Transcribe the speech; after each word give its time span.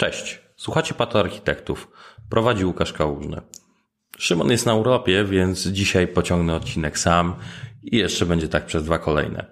Cześć, 0.00 0.40
słuchacie 0.56 0.94
Pato 0.94 1.20
Architektów. 1.20 1.88
Prowadzi 2.30 2.64
Łukasz 2.64 2.92
Kałużny. 2.92 3.40
Szymon 4.18 4.50
jest 4.50 4.66
na 4.66 4.72
Europie, 4.72 5.24
więc 5.24 5.66
dzisiaj 5.66 6.08
pociągnę 6.08 6.54
odcinek 6.54 6.98
sam 6.98 7.34
i 7.82 7.96
jeszcze 7.96 8.26
będzie 8.26 8.48
tak 8.48 8.66
przez 8.66 8.84
dwa 8.84 8.98
kolejne. 8.98 9.46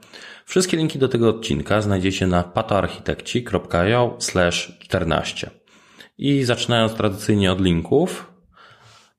Wszystkie 0.45 0.77
linki 0.77 0.98
do 0.98 1.09
tego 1.09 1.29
odcinka 1.29 1.80
znajdziecie 1.80 2.27
na 2.27 2.42
patoarchitekci.io 2.42 4.16
14. 4.79 5.50
I 6.19 6.45
zaczynając 6.45 6.95
tradycyjnie 6.95 7.52
od 7.52 7.60
linków, 7.60 8.33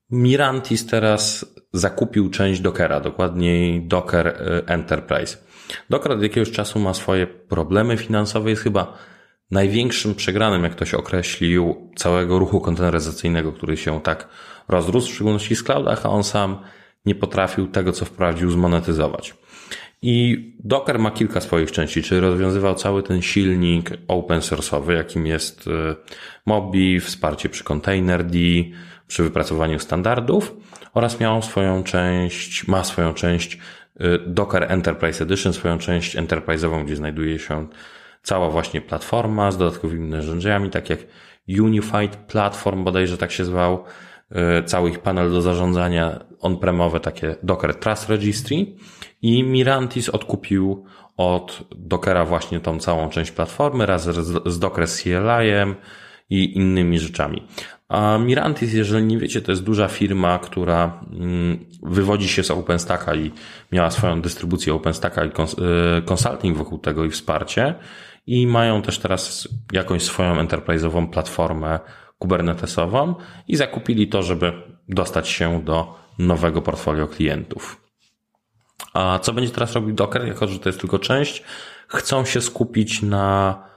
Mirantis 0.09 0.85
teraz 0.85 1.45
zakupił 1.73 2.29
część 2.29 2.61
Dockera, 2.61 2.99
dokładniej 2.99 3.87
Docker 3.87 4.27
y, 4.27 4.65
Enterprise. 4.65 5.37
Docker 5.89 6.11
od 6.11 6.23
jakiegoś 6.23 6.51
czasu 6.51 6.79
ma 6.79 6.93
swoje 6.93 7.27
problemy 7.27 7.97
finansowe, 7.97 8.49
jest 8.49 8.63
chyba 8.63 8.97
największym 9.51 10.15
przegranym, 10.15 10.63
jak 10.63 10.71
ktoś 10.71 10.93
określił, 10.93 11.89
całego 11.95 12.39
ruchu 12.39 12.61
konteneryzacyjnego, 12.61 13.51
który 13.51 13.77
się 13.77 14.01
tak 14.01 14.27
rozrósł, 14.67 15.07
w 15.07 15.13
szczególności 15.13 15.55
w 15.55 15.63
cloudach, 15.63 16.05
a 16.05 16.09
on 16.09 16.23
sam 16.23 16.59
nie 17.05 17.15
potrafił 17.15 17.67
tego, 17.67 17.91
co 17.91 18.05
wprowadził, 18.05 18.51
zmonetyzować. 18.51 19.33
I 20.01 20.45
Docker 20.63 20.99
ma 20.99 21.11
kilka 21.11 21.41
swoich 21.41 21.71
części, 21.71 22.03
czyli 22.03 22.21
rozwiązywał 22.21 22.75
cały 22.75 23.03
ten 23.03 23.21
silnik 23.21 23.89
open 24.07 24.39
source'owy, 24.39 24.91
jakim 24.91 25.25
jest 25.25 25.67
y, 25.67 25.71
Mobi, 26.45 26.99
wsparcie 26.99 27.49
przy 27.49 27.63
Containerd, 27.63 28.27
przy 29.07 29.23
wypracowaniu 29.23 29.79
standardów 29.79 30.55
oraz 30.93 31.19
miał 31.19 31.41
swoją 31.41 31.83
część, 31.83 32.67
ma 32.67 32.83
swoją 32.83 33.13
część 33.13 33.57
y, 34.01 34.19
Docker 34.27 34.71
Enterprise 34.71 35.23
Edition, 35.23 35.53
swoją 35.53 35.77
część 35.77 36.17
enterprise'ową, 36.17 36.85
gdzie 36.85 36.95
znajduje 36.95 37.39
się 37.39 37.67
cała 38.21 38.49
właśnie 38.49 38.81
platforma 38.81 39.51
z 39.51 39.57
dodatkowymi 39.57 40.09
narzędziami, 40.09 40.69
tak 40.69 40.89
jak 40.89 40.99
Unified 41.59 42.15
Platform, 42.15 42.83
bodajże 42.83 43.17
tak 43.17 43.31
się 43.31 43.45
zwał, 43.45 43.83
e, 44.31 44.63
cały 44.63 44.89
ich 44.89 44.99
panel 44.99 45.31
do 45.31 45.41
zarządzania 45.41 46.19
on-premowe, 46.39 46.99
takie 46.99 47.35
Docker 47.43 47.75
Trust 47.75 48.09
Registry 48.09 48.65
i 49.21 49.43
Mirantis 49.43 50.09
odkupił 50.09 50.85
od 51.17 51.63
Dockera 51.75 52.25
właśnie 52.25 52.59
tą 52.59 52.79
całą 52.79 53.09
część 53.09 53.31
platformy 53.31 53.85
razem 53.85 54.13
z 54.45 54.59
Docker 54.59 54.87
CLI-em 54.87 55.75
i 56.29 56.57
innymi 56.57 56.99
rzeczami. 56.99 57.47
A 57.89 58.17
Mirantis, 58.17 58.73
jeżeli 58.73 59.05
nie 59.05 59.17
wiecie, 59.17 59.41
to 59.41 59.51
jest 59.51 59.63
duża 59.63 59.87
firma, 59.87 60.39
która 60.39 61.03
mm, 61.11 61.65
wywodzi 61.83 62.29
się 62.29 62.43
z 62.43 62.51
OpenStacka 62.51 63.15
i 63.15 63.31
miała 63.71 63.91
swoją 63.91 64.21
dystrybucję 64.21 64.73
OpenStacka 64.73 65.25
i 65.25 65.27
e, 65.27 65.31
consulting 66.11 66.57
wokół 66.57 66.77
tego 66.77 67.05
i 67.05 67.09
wsparcie 67.09 67.75
i 68.27 68.47
mają 68.47 68.81
też 68.81 68.99
teraz 68.99 69.47
jakąś 69.73 70.03
swoją 70.03 70.35
enterprise'ową 70.35 71.09
platformę 71.09 71.79
kubernetesową 72.19 73.15
i 73.47 73.55
zakupili 73.55 74.07
to, 74.07 74.23
żeby 74.23 74.53
dostać 74.89 75.29
się 75.29 75.61
do 75.63 75.95
nowego 76.19 76.61
portfolio 76.61 77.07
klientów. 77.07 77.81
A 78.93 79.19
co 79.19 79.33
będzie 79.33 79.51
teraz 79.51 79.73
robił 79.73 79.95
Docker, 79.95 80.27
jako 80.27 80.47
że 80.47 80.59
to 80.59 80.69
jest 80.69 80.79
tylko 80.79 80.99
część? 80.99 81.43
Chcą 81.87 82.25
się 82.25 82.41
skupić 82.41 83.01
na 83.01 83.68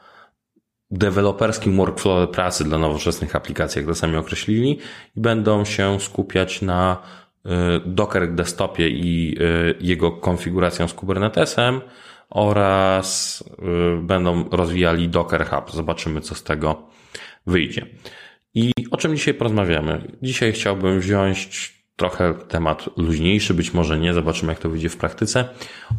deweloperskim 0.93 1.77
workflow 1.77 2.31
pracy 2.31 2.65
dla 2.65 2.79
nowoczesnych 2.79 3.37
aplikacji, 3.37 3.79
jak 3.79 3.87
to 3.87 3.95
sami 3.95 4.17
określili, 4.17 4.79
i 5.17 5.21
będą 5.21 5.65
się 5.65 6.01
skupiać 6.01 6.63
na 6.63 7.03
y, 7.47 7.51
Docker 7.87 8.35
desktopie 8.35 8.89
i 8.89 9.39
y, 9.41 9.75
jego 9.81 10.13
konfiguracją 10.13 10.89
z 10.89 10.95
Kubernetesem, 10.95 11.81
oraz 12.31 13.41
y, 13.99 14.03
będą 14.03 14.49
rozwijali 14.51 15.09
Docker 15.09 15.47
Hub. 15.47 15.71
Zobaczymy, 15.71 16.21
co 16.21 16.35
z 16.35 16.43
tego 16.43 16.89
wyjdzie. 17.47 17.87
I 18.55 18.73
o 18.91 18.97
czym 18.97 19.17
dzisiaj 19.17 19.35
porozmawiamy? 19.35 20.13
Dzisiaj 20.23 20.53
chciałbym 20.53 21.01
wziąć 21.01 21.73
trochę 21.97 22.35
temat 22.35 22.89
luźniejszy, 22.97 23.55
być 23.55 23.75
może 23.75 23.99
nie, 23.99 24.15
zobaczymy 24.15 24.53
jak 24.53 24.59
to 24.59 24.69
wyjdzie 24.69 24.89
w 24.89 24.97
praktyce, 24.97 25.49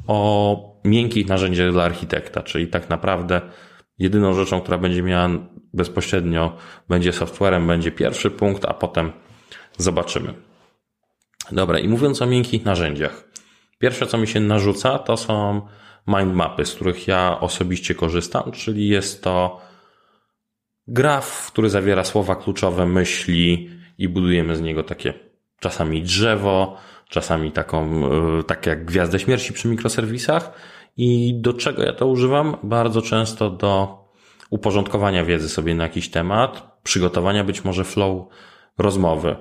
o 0.07 0.79
miękkich 0.85 1.27
narzędziach 1.27 1.71
dla 1.71 1.83
architekta, 1.83 2.43
czyli 2.43 2.67
tak 2.67 2.89
naprawdę 2.89 3.41
jedyną 3.99 4.33
rzeczą, 4.33 4.61
która 4.61 4.77
będzie 4.77 5.03
miała 5.03 5.29
bezpośrednio, 5.73 6.57
będzie 6.89 7.13
softwarem, 7.13 7.67
będzie 7.67 7.91
pierwszy 7.91 8.31
punkt, 8.31 8.65
a 8.65 8.73
potem 8.73 9.11
zobaczymy. 9.77 10.33
Dobra, 11.51 11.79
i 11.79 11.87
mówiąc 11.87 12.21
o 12.21 12.25
miękkich 12.25 12.65
narzędziach, 12.65 13.23
pierwsze 13.79 14.07
co 14.07 14.17
mi 14.17 14.27
się 14.27 14.39
narzuca, 14.39 14.99
to 14.99 15.17
są 15.17 15.61
mindmapy, 16.07 16.65
z 16.65 16.75
których 16.75 17.07
ja 17.07 17.39
osobiście 17.39 17.95
korzystam, 17.95 18.51
czyli 18.51 18.87
jest 18.87 19.23
to 19.23 19.61
graf, 20.87 21.51
który 21.51 21.69
zawiera 21.69 22.03
słowa 22.03 22.35
kluczowe, 22.35 22.85
myśli 22.85 23.69
i 23.97 24.09
budujemy 24.09 24.55
z 24.55 24.61
niego 24.61 24.83
takie 24.83 25.13
czasami 25.59 26.01
drzewo, 26.01 26.77
czasami 27.09 27.51
taką, 27.51 28.05
e, 28.39 28.43
tak 28.43 28.65
jak 28.65 28.85
gwiazdę 28.85 29.19
śmierci 29.19 29.53
przy 29.53 29.67
mikroserwisach. 29.67 30.51
I 30.97 31.33
do 31.41 31.53
czego 31.53 31.83
ja 31.83 31.93
to 31.93 32.07
używam? 32.07 32.57
Bardzo 32.63 33.01
często 33.01 33.49
do 33.49 34.03
uporządkowania 34.49 35.25
wiedzy 35.25 35.49
sobie 35.49 35.75
na 35.75 35.83
jakiś 35.83 36.09
temat, 36.09 36.77
przygotowania 36.83 37.43
być 37.43 37.63
może 37.63 37.83
flow 37.83 38.27
rozmowy. 38.77 39.35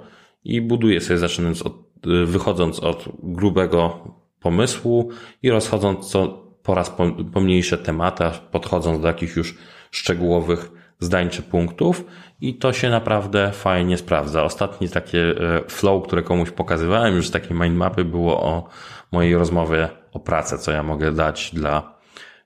I 0.44 0.60
buduję 0.60 1.00
sobie, 1.00 1.18
zaczynając 1.18 1.62
od, 1.62 1.72
e, 1.72 2.26
wychodząc 2.26 2.80
od 2.80 3.08
grubego 3.22 3.98
pomysłu 4.40 5.10
i 5.42 5.50
rozchodząc 5.50 6.10
co, 6.10 6.42
po 6.62 6.74
raz 6.74 6.92
pomniejsze 7.32 7.78
tematy, 7.78 8.24
podchodząc 8.50 9.00
do 9.00 9.08
jakichś 9.08 9.36
już 9.36 9.58
szczegółowych 9.90 10.72
zdań 10.98 11.30
czy 11.30 11.42
punktów 11.42 12.04
i 12.40 12.54
to 12.54 12.72
się 12.72 12.90
naprawdę 12.90 13.50
fajnie 13.52 13.96
sprawdza. 13.96 14.44
Ostatnie 14.44 14.88
takie 14.88 15.20
e, 15.20 15.62
flow, 15.68 16.04
które 16.04 16.22
komuś 16.22 16.50
pokazywałem, 16.50 17.16
już 17.16 17.28
z 17.28 17.30
takiej 17.30 17.56
mindmapy 17.56 18.04
było 18.04 18.42
o 18.42 18.68
mojej 19.12 19.34
rozmowie 19.34 20.01
o 20.12 20.20
pracę, 20.20 20.58
co 20.58 20.72
ja 20.72 20.82
mogę 20.82 21.12
dać 21.12 21.50
dla 21.54 21.98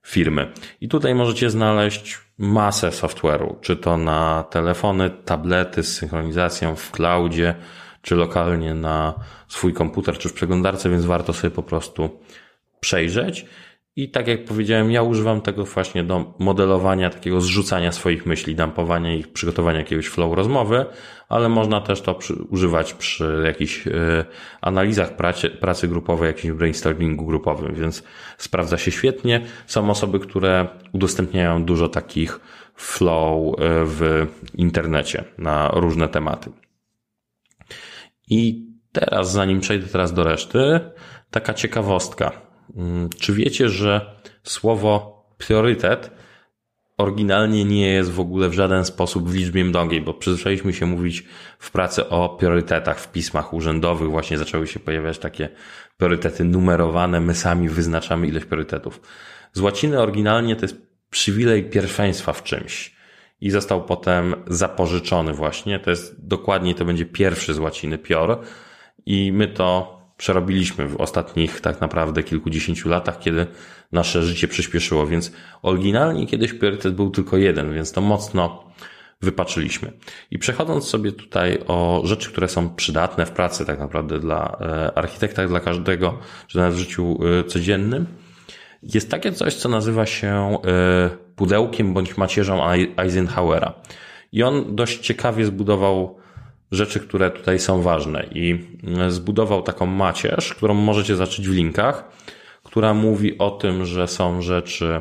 firmy. 0.03 0.53
I 0.81 0.89
tutaj 0.89 1.15
możecie 1.15 1.51
znaleźć 1.51 2.19
masę 2.39 2.89
software'u, 2.89 3.61
czy 3.61 3.77
to 3.77 3.97
na 3.97 4.45
telefony, 4.51 5.11
tablety 5.11 5.83
z 5.83 5.97
synchronizacją 5.97 6.77
w 6.77 6.91
cloudzie, 6.91 7.55
czy 8.03 8.15
lokalnie 8.15 8.75
na 8.75 9.15
swój 9.49 9.73
komputer, 9.73 10.19
czy 10.19 10.29
w 10.29 10.33
przeglądarce, 10.33 10.91
więc 10.91 11.05
warto 11.05 11.33
sobie 11.33 11.51
po 11.51 11.63
prostu 11.63 12.21
przejrzeć. 12.81 13.47
I 13.97 14.11
tak 14.11 14.29
jak 14.29 14.45
powiedziałem, 14.45 14.91
ja 14.91 15.03
używam 15.03 15.41
tego 15.41 15.65
właśnie 15.65 16.05
do 16.05 16.35
modelowania, 16.39 17.11
takiego 17.11 17.41
zrzucania 17.41 17.93
swoich 17.93 18.27
myśli, 18.27 18.55
dampowania 18.55 19.15
ich, 19.15 19.33
przygotowania 19.33 19.79
jakiegoś 19.79 20.07
flow 20.07 20.35
rozmowy, 20.35 20.87
ale 21.29 21.49
można 21.49 21.81
też 21.81 22.01
to 22.01 22.15
przy, 22.15 22.35
używać 22.35 22.95
przy 22.95 23.43
jakichś 23.47 23.87
y, 23.87 24.25
analizach 24.61 25.17
pracy, 25.17 25.51
pracy 25.51 25.89
grupowej, 25.89 26.27
jakimś 26.27 26.55
brainstormingu 26.55 27.27
grupowym, 27.27 27.75
więc 27.75 28.03
sprawdza 28.39 28.79
się 28.79 28.91
świetnie. 28.91 29.41
Są 29.67 29.91
osoby, 29.91 30.21
które 30.21 30.69
udostępniają 30.93 31.65
dużo 31.65 31.89
takich 31.89 32.41
flow 32.75 33.55
y, 33.55 33.57
w 33.85 34.27
internecie 34.55 35.25
na 35.39 35.71
różne 35.75 36.09
tematy. 36.09 36.51
I 38.29 38.67
teraz, 38.93 39.33
zanim 39.33 39.61
przejdę 39.61 39.87
teraz 39.87 40.13
do 40.13 40.25
reszty, 40.25 40.81
taka 41.31 41.55
ciekawostka 41.55 42.46
czy 43.19 43.33
wiecie, 43.33 43.69
że 43.69 44.17
słowo 44.43 45.17
priorytet 45.39 46.11
oryginalnie 46.99 47.65
nie 47.65 47.89
jest 47.89 48.11
w 48.11 48.21
ogóle 48.21 48.49
w 48.49 48.53
żaden 48.53 48.85
sposób 48.85 49.29
w 49.29 49.35
liczbie 49.35 49.65
mnogiej, 49.65 50.01
bo 50.01 50.15
przyzwyczailiśmy 50.15 50.73
się 50.73 50.87
mówić 50.87 51.25
w 51.59 51.71
pracy 51.71 52.09
o 52.09 52.29
priorytetach 52.29 53.01
w 53.01 53.13
pismach 53.13 53.55
urzędowych, 53.55 54.11
właśnie 54.11 54.39
zaczęły 54.39 54.67
się 54.67 54.81
pojawiać 54.81 55.19
takie 55.19 55.49
priorytety 55.97 56.45
numerowane, 56.45 57.21
my 57.21 57.35
sami 57.35 57.69
wyznaczamy 57.69 58.27
ilość 58.27 58.47
priorytetów. 58.47 59.01
Z 59.53 59.61
łaciny 59.61 60.01
oryginalnie 60.01 60.57
to 60.57 60.63
jest 60.63 60.77
przywilej 61.11 61.65
pierwszeństwa 61.65 62.33
w 62.33 62.43
czymś. 62.43 62.97
I 63.41 63.51
został 63.51 63.85
potem 63.85 64.35
zapożyczony 64.47 65.33
właśnie, 65.33 65.79
to 65.79 65.91
jest 65.91 66.27
dokładnie, 66.27 66.75
to 66.75 66.85
będzie 66.85 67.07
pierwszy 67.07 67.55
z 67.55 67.59
łaciny 67.59 67.99
pior. 67.99 68.41
I 69.07 69.33
my 69.33 69.49
to 69.49 69.96
przerobiliśmy 70.17 70.89
w 70.89 70.97
ostatnich 70.97 71.61
tak 71.61 71.81
naprawdę 71.81 72.23
kilkudziesięciu 72.23 72.89
latach, 72.89 73.19
kiedy 73.19 73.47
nasze 73.93 74.23
życie 74.23 74.49
przyspieszyło, 74.49 75.07
więc 75.07 75.33
oryginalnie 75.63 76.27
kiedyś 76.27 76.53
priorytet 76.53 76.95
był 76.95 77.11
tylko 77.11 77.37
jeden, 77.37 77.75
więc 77.75 77.93
to 77.93 78.01
mocno 78.01 78.67
wypaczyliśmy. 79.21 79.93
I 80.31 80.39
przechodząc 80.39 80.89
sobie 80.89 81.13
tutaj 81.13 81.59
o 81.67 82.03
rzeczy, 82.05 82.31
które 82.31 82.49
są 82.49 82.75
przydatne 82.75 83.27
w 83.27 83.31
pracy 83.31 83.67
tak 83.67 83.79
naprawdę 83.79 84.19
dla 84.19 84.59
e, 84.61 84.99
architekta, 84.99 85.49
dla 85.49 85.61
każdego, 85.61 86.19
czy 86.47 86.59
nawet 86.59 86.75
w 86.75 86.79
życiu 86.79 87.19
e, 87.41 87.45
codziennym, 87.45 88.07
jest 88.83 89.11
takie 89.11 89.33
coś, 89.33 89.55
co 89.55 89.69
nazywa 89.69 90.07
się 90.07 90.59
e, 90.65 91.11
pudełkiem 91.37 91.95
bądź 91.95 92.17
macierzą 92.17 92.71
Eisenhowera. 92.97 93.75
I 94.33 94.43
on 94.43 94.77
dość 94.77 94.99
ciekawie 94.99 95.47
zbudował 95.47 96.19
rzeczy, 96.71 97.01
które 97.01 97.31
tutaj 97.31 97.59
są 97.59 97.83
ważne. 97.83 98.27
I 98.35 98.59
mm, 98.83 99.11
zbudował 99.11 99.63
taką 99.63 99.87
macierz, 99.87 100.55
którą 100.55 100.75
możecie 100.75 101.17
zacząć 101.17 101.49
w 101.49 101.53
linkach, 101.53 102.11
która 102.63 102.95
mówi 102.95 103.39
o 103.39 103.51
tym, 103.51 103.85
że 103.85 104.09
są 104.09 104.43
rzeczy 104.43 105.01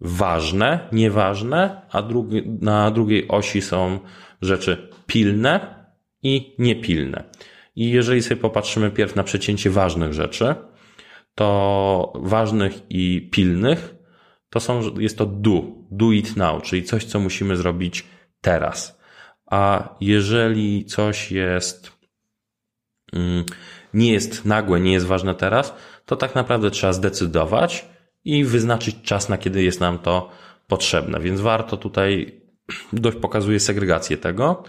ważne, 0.00 0.88
nieważne, 0.92 1.82
a 1.90 2.02
drugi, 2.02 2.42
na 2.60 2.90
drugiej 2.90 3.28
osi 3.28 3.62
są 3.62 3.98
rzeczy 4.42 4.88
pilne 5.06 5.84
i 6.22 6.54
niepilne. 6.58 7.24
I 7.76 7.90
jeżeli 7.90 8.22
sobie 8.22 8.40
popatrzymy 8.40 8.90
pierw 8.90 9.16
na 9.16 9.22
przecięcie 9.22 9.70
ważnych 9.70 10.12
rzeczy, 10.12 10.54
to 11.34 12.12
ważnych 12.14 12.82
i 12.90 13.28
pilnych 13.32 13.94
to 14.50 14.60
są, 14.60 14.98
jest 14.98 15.18
to 15.18 15.26
do, 15.26 15.62
do 15.90 16.12
it 16.12 16.36
now, 16.36 16.62
czyli 16.62 16.82
coś, 16.82 17.04
co 17.04 17.20
musimy 17.20 17.56
zrobić 17.56 18.04
teraz. 18.40 18.99
A 19.50 19.88
jeżeli 20.00 20.84
coś 20.84 21.32
jest, 21.32 21.92
mm, 23.12 23.44
nie 23.94 24.12
jest 24.12 24.44
nagłe, 24.44 24.80
nie 24.80 24.92
jest 24.92 25.06
ważne 25.06 25.34
teraz, 25.34 25.74
to 26.06 26.16
tak 26.16 26.34
naprawdę 26.34 26.70
trzeba 26.70 26.92
zdecydować 26.92 27.86
i 28.24 28.44
wyznaczyć 28.44 28.96
czas, 29.02 29.28
na 29.28 29.38
kiedy 29.38 29.62
jest 29.62 29.80
nam 29.80 29.98
to 29.98 30.30
potrzebne. 30.66 31.20
Więc 31.20 31.40
warto 31.40 31.76
tutaj, 31.76 32.40
dość 32.92 33.16
pokazuje 33.16 33.60
segregację 33.60 34.16
tego. 34.16 34.62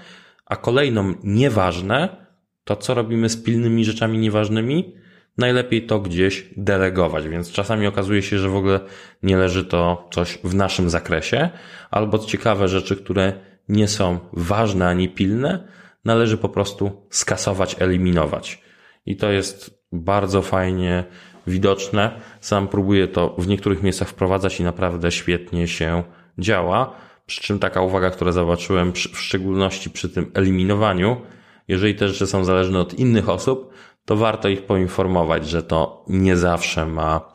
A 0.46 0.56
kolejną 0.56 1.14
nieważne, 1.24 2.26
to 2.64 2.76
co 2.76 2.94
robimy 2.94 3.30
z 3.30 3.44
pilnymi 3.44 3.86
rzeczami 3.86 4.18
nieważnymi, 4.18 4.96
najlepiej 5.38 5.86
to 5.86 6.00
gdzieś 6.00 6.46
delegować, 6.58 7.28
więc 7.28 7.52
czasami 7.52 7.88
okazuje 7.88 8.22
się, 8.22 8.40
że 8.40 8.50
w 8.50 8.56
ogóle 8.56 8.80
nie 9.24 9.38
leży 9.38 9.66
to 9.66 10.10
coś 10.14 10.40
w 10.44 10.56
naszym 10.56 10.90
zakresie, 10.90 11.50
albo 11.92 12.20
ciekawe 12.20 12.68
rzeczy, 12.68 12.96
które 12.96 13.34
nie 13.72 13.88
są 13.88 14.20
ważne 14.34 14.88
ani 14.88 15.10
pilne, 15.10 15.68
należy 16.06 16.38
po 16.38 16.50
prostu 16.50 17.08
skasować, 17.10 17.76
eliminować. 17.80 18.62
I 19.06 19.16
to 19.16 19.32
jest 19.32 19.84
bardzo 19.92 20.42
fajnie 20.42 21.04
widoczne. 21.48 22.20
Sam 22.40 22.68
próbuję 22.68 23.08
to 23.08 23.36
w 23.38 23.48
niektórych 23.48 23.84
miejscach 23.84 24.08
wprowadzać 24.08 24.60
i 24.60 24.64
naprawdę 24.64 25.12
świetnie 25.12 25.68
się 25.68 26.04
działa. 26.40 26.96
Przy 27.26 27.42
czym 27.42 27.60
taka 27.60 27.82
uwaga, 27.82 28.10
która 28.10 28.32
zobaczyłem, 28.32 28.94
w 28.94 29.20
szczególności 29.20 29.90
przy 29.90 30.10
tym 30.10 30.32
eliminowaniu, 30.34 31.22
jeżeli 31.68 31.96
te 31.96 32.08
rzeczy 32.08 32.28
są 32.28 32.44
zależne 32.44 32.80
od 32.80 32.94
innych 32.94 33.30
osób, 33.30 33.74
to 34.06 34.16
warto 34.16 34.50
ich 34.50 34.66
poinformować, 34.66 35.50
że 35.50 35.64
to 35.64 36.06
nie 36.08 36.38
zawsze 36.38 36.86
ma, 36.86 37.32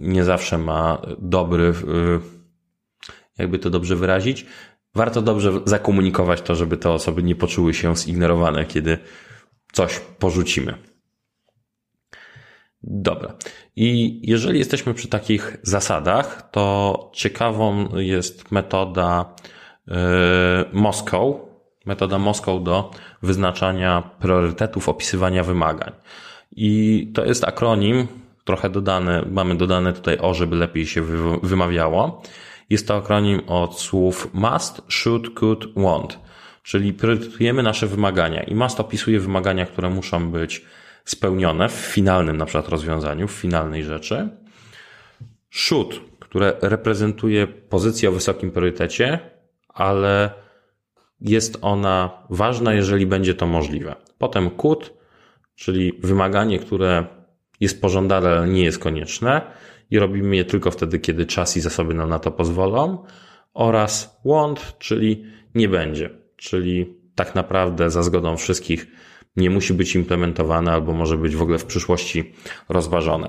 nie 0.00 0.24
zawsze 0.24 0.58
ma 0.58 1.02
dobry, 1.18 1.64
y, 1.64 1.72
jakby 3.38 3.58
to 3.58 3.70
dobrze 3.70 3.96
wyrazić, 3.96 4.46
warto 4.96 5.22
dobrze 5.22 5.52
zakomunikować 5.64 6.42
to, 6.42 6.54
żeby 6.54 6.76
te 6.76 6.90
osoby 6.90 7.22
nie 7.22 7.34
poczuły 7.34 7.74
się 7.74 7.96
zignorowane, 7.96 8.64
kiedy 8.64 8.98
coś 9.72 10.00
porzucimy. 10.18 10.78
Dobra. 12.82 13.34
I 13.76 14.20
jeżeli 14.22 14.58
jesteśmy 14.58 14.94
przy 14.94 15.08
takich 15.08 15.56
zasadach, 15.62 16.50
to 16.50 17.10
ciekawą 17.14 17.88
jest 17.96 18.52
metoda 18.52 19.34
yy, 19.86 19.94
metoda 21.86 22.18
Moscow 22.18 22.62
do 22.62 22.90
wyznaczania 23.22 24.10
priorytetów, 24.20 24.88
opisywania 24.88 25.44
wymagań. 25.44 25.92
I 26.56 27.10
to 27.14 27.24
jest 27.24 27.44
akronim, 27.44 28.08
trochę 28.44 28.70
dodany, 28.70 29.22
mamy 29.30 29.54
dodane 29.56 29.92
tutaj 29.92 30.18
o, 30.18 30.34
żeby 30.34 30.56
lepiej 30.56 30.86
się 30.86 31.02
wymawiało. 31.42 32.22
Jest 32.70 32.88
to 32.88 32.96
akronim 32.96 33.40
od 33.46 33.80
słów 33.80 34.28
must, 34.34 34.82
should, 34.88 35.34
could, 35.34 35.66
want, 35.76 36.18
czyli 36.62 36.92
priorytetujemy 36.92 37.62
nasze 37.62 37.86
wymagania 37.86 38.42
i 38.42 38.54
must 38.54 38.80
opisuje 38.80 39.20
wymagania, 39.20 39.66
które 39.66 39.90
muszą 39.90 40.30
być 40.30 40.64
spełnione 41.04 41.68
w 41.68 41.72
finalnym 41.72 42.36
na 42.36 42.46
przykład 42.46 42.68
rozwiązaniu, 42.68 43.28
w 43.28 43.32
finalnej 43.32 43.84
rzeczy. 43.84 44.28
Should, 45.50 46.00
które 46.20 46.56
reprezentuje 46.60 47.46
pozycję 47.46 48.08
o 48.08 48.12
wysokim 48.12 48.50
priorytecie, 48.50 49.18
ale 49.68 50.30
jest 51.20 51.58
ona 51.62 52.10
ważna, 52.30 52.74
jeżeli 52.74 53.06
będzie 53.06 53.34
to 53.34 53.46
możliwe. 53.46 53.94
Potem 54.18 54.50
could, 54.50 54.92
czyli 55.54 55.92
wymaganie, 56.02 56.58
które 56.58 57.06
jest 57.60 57.80
pożądane, 57.80 58.28
ale 58.28 58.48
nie 58.48 58.64
jest 58.64 58.78
konieczne 58.78 59.42
i 59.90 59.98
robimy 59.98 60.36
je 60.36 60.44
tylko 60.44 60.70
wtedy, 60.70 60.98
kiedy 60.98 61.26
czas 61.26 61.56
i 61.56 61.60
zasoby 61.60 61.94
nam 61.94 62.08
na 62.08 62.18
to 62.18 62.30
pozwolą. 62.30 63.04
Oraz 63.54 64.20
want, 64.24 64.78
czyli 64.78 65.24
nie 65.54 65.68
będzie, 65.68 66.10
czyli 66.36 66.94
tak 67.14 67.34
naprawdę 67.34 67.90
za 67.90 68.02
zgodą 68.02 68.36
wszystkich 68.36 68.86
nie 69.36 69.50
musi 69.50 69.74
być 69.74 69.94
implementowane 69.94 70.72
albo 70.72 70.92
może 70.92 71.16
być 71.16 71.36
w 71.36 71.42
ogóle 71.42 71.58
w 71.58 71.64
przyszłości 71.64 72.32
rozważone. 72.68 73.28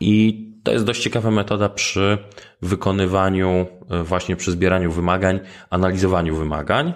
I 0.00 0.44
to 0.64 0.72
jest 0.72 0.84
dość 0.84 1.02
ciekawa 1.02 1.30
metoda 1.30 1.68
przy 1.68 2.18
wykonywaniu, 2.62 3.66
e, 3.90 4.02
właśnie 4.02 4.36
przy 4.36 4.52
zbieraniu 4.52 4.92
wymagań, 4.92 5.40
analizowaniu 5.70 6.36
wymagań. 6.36 6.92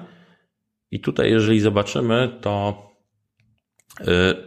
I 0.90 1.00
tutaj, 1.00 1.30
jeżeli 1.30 1.60
zobaczymy, 1.60 2.38
to 2.40 2.82
y, 4.00 4.04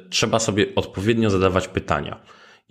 trzeba 0.09 0.39
sobie 0.39 0.75
odpowiednio 0.75 1.29
zadawać 1.29 1.67
pytania. 1.67 2.21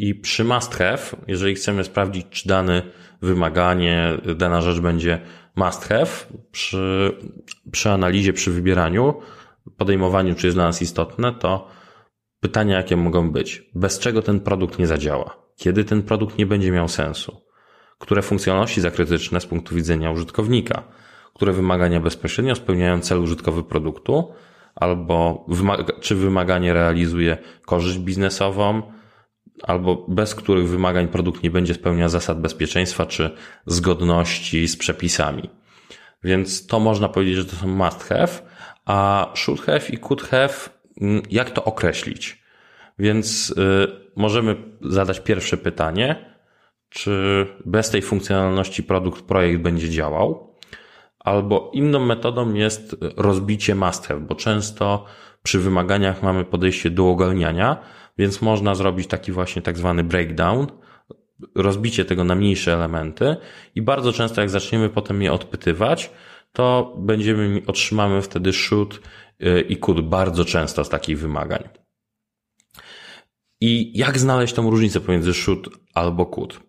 I 0.00 0.14
przy 0.14 0.44
must 0.44 0.74
have, 0.74 1.02
jeżeli 1.28 1.54
chcemy 1.54 1.84
sprawdzić, 1.84 2.26
czy 2.30 2.48
dane 2.48 2.82
wymaganie, 3.22 4.12
dana 4.36 4.62
rzecz 4.62 4.80
będzie 4.80 5.20
must 5.56 5.88
have, 5.88 6.10
przy, 6.52 7.12
przy 7.72 7.90
analizie, 7.90 8.32
przy 8.32 8.50
wybieraniu, 8.50 9.14
podejmowaniu, 9.76 10.34
czy 10.34 10.46
jest 10.46 10.56
dla 10.56 10.64
nas 10.64 10.82
istotne, 10.82 11.32
to 11.32 11.68
pytania, 12.40 12.76
jakie 12.76 12.96
mogą 12.96 13.30
być. 13.30 13.70
Bez 13.74 13.98
czego 13.98 14.22
ten 14.22 14.40
produkt 14.40 14.78
nie 14.78 14.86
zadziała? 14.86 15.36
Kiedy 15.56 15.84
ten 15.84 16.02
produkt 16.02 16.38
nie 16.38 16.46
będzie 16.46 16.70
miał 16.70 16.88
sensu? 16.88 17.40
Które 17.98 18.22
funkcjonalności 18.22 18.80
zakrytyczne 18.80 19.40
z 19.40 19.46
punktu 19.46 19.74
widzenia 19.74 20.10
użytkownika? 20.10 20.82
Które 21.34 21.52
wymagania 21.52 22.00
bezpośrednio 22.00 22.54
spełniają 22.54 23.00
cel 23.00 23.18
użytkowy 23.18 23.62
produktu? 23.62 24.32
Albo 24.74 25.44
wymaga, 25.48 25.84
czy 26.00 26.14
wymaganie 26.14 26.72
realizuje 26.72 27.38
korzyść 27.66 27.98
biznesową? 27.98 28.82
Albo 29.62 30.06
bez 30.08 30.34
których 30.34 30.68
wymagań 30.68 31.08
produkt 31.08 31.42
nie 31.42 31.50
będzie 31.50 31.74
spełniał 31.74 32.08
zasad 32.08 32.40
bezpieczeństwa 32.40 33.06
czy 33.06 33.30
zgodności 33.66 34.68
z 34.68 34.76
przepisami. 34.76 35.50
Więc 36.24 36.66
to 36.66 36.80
można 36.80 37.08
powiedzieć, 37.08 37.36
że 37.36 37.44
to 37.44 37.56
są 37.56 37.68
must 37.68 38.04
have, 38.04 38.28
a 38.84 39.30
should 39.34 39.60
have 39.60 39.80
i 39.92 39.98
could 39.98 40.22
have, 40.22 40.54
mm, 41.00 41.22
jak 41.30 41.50
to 41.50 41.64
określić? 41.64 42.42
Więc 42.98 43.50
y, 43.50 43.54
możemy 44.16 44.56
zadać 44.80 45.20
pierwsze 45.20 45.56
pytanie, 45.56 46.34
czy 46.88 47.46
bez 47.64 47.90
tej 47.90 48.02
funkcjonalności 48.02 48.82
produkt, 48.82 49.22
projekt 49.22 49.62
będzie 49.62 49.90
działał? 49.90 50.56
Albo 51.18 51.70
inną 51.74 52.00
metodą 52.06 52.54
jest 52.54 52.96
rozbicie 53.16 53.74
must 53.74 54.06
have, 54.06 54.20
bo 54.20 54.34
często 54.34 55.04
przy 55.42 55.58
wymaganiach 55.58 56.22
mamy 56.22 56.44
podejście 56.44 56.90
do 56.90 57.10
ogarniania, 57.10 57.76
więc 58.20 58.42
można 58.42 58.74
zrobić 58.74 59.06
taki 59.06 59.32
właśnie 59.32 59.62
tak 59.62 59.78
zwany 59.78 60.04
breakdown, 60.04 60.66
rozbicie 61.54 62.04
tego 62.04 62.24
na 62.24 62.34
mniejsze 62.34 62.74
elementy 62.74 63.36
i 63.74 63.82
bardzo 63.82 64.12
często 64.12 64.40
jak 64.40 64.50
zaczniemy 64.50 64.88
potem 64.88 65.22
je 65.22 65.32
odpytywać, 65.32 66.10
to 66.52 66.96
będziemy, 66.98 67.62
otrzymamy 67.66 68.22
wtedy 68.22 68.52
should 68.52 69.00
y, 69.42 69.60
i 69.60 69.76
could 69.76 70.00
bardzo 70.00 70.44
często 70.44 70.84
z 70.84 70.88
takich 70.88 71.18
wymagań. 71.18 71.68
I 73.60 73.98
jak 73.98 74.18
znaleźć 74.18 74.54
tą 74.54 74.70
różnicę 74.70 75.00
pomiędzy 75.00 75.34
should 75.34 75.68
albo 75.94 76.26
could? 76.26 76.60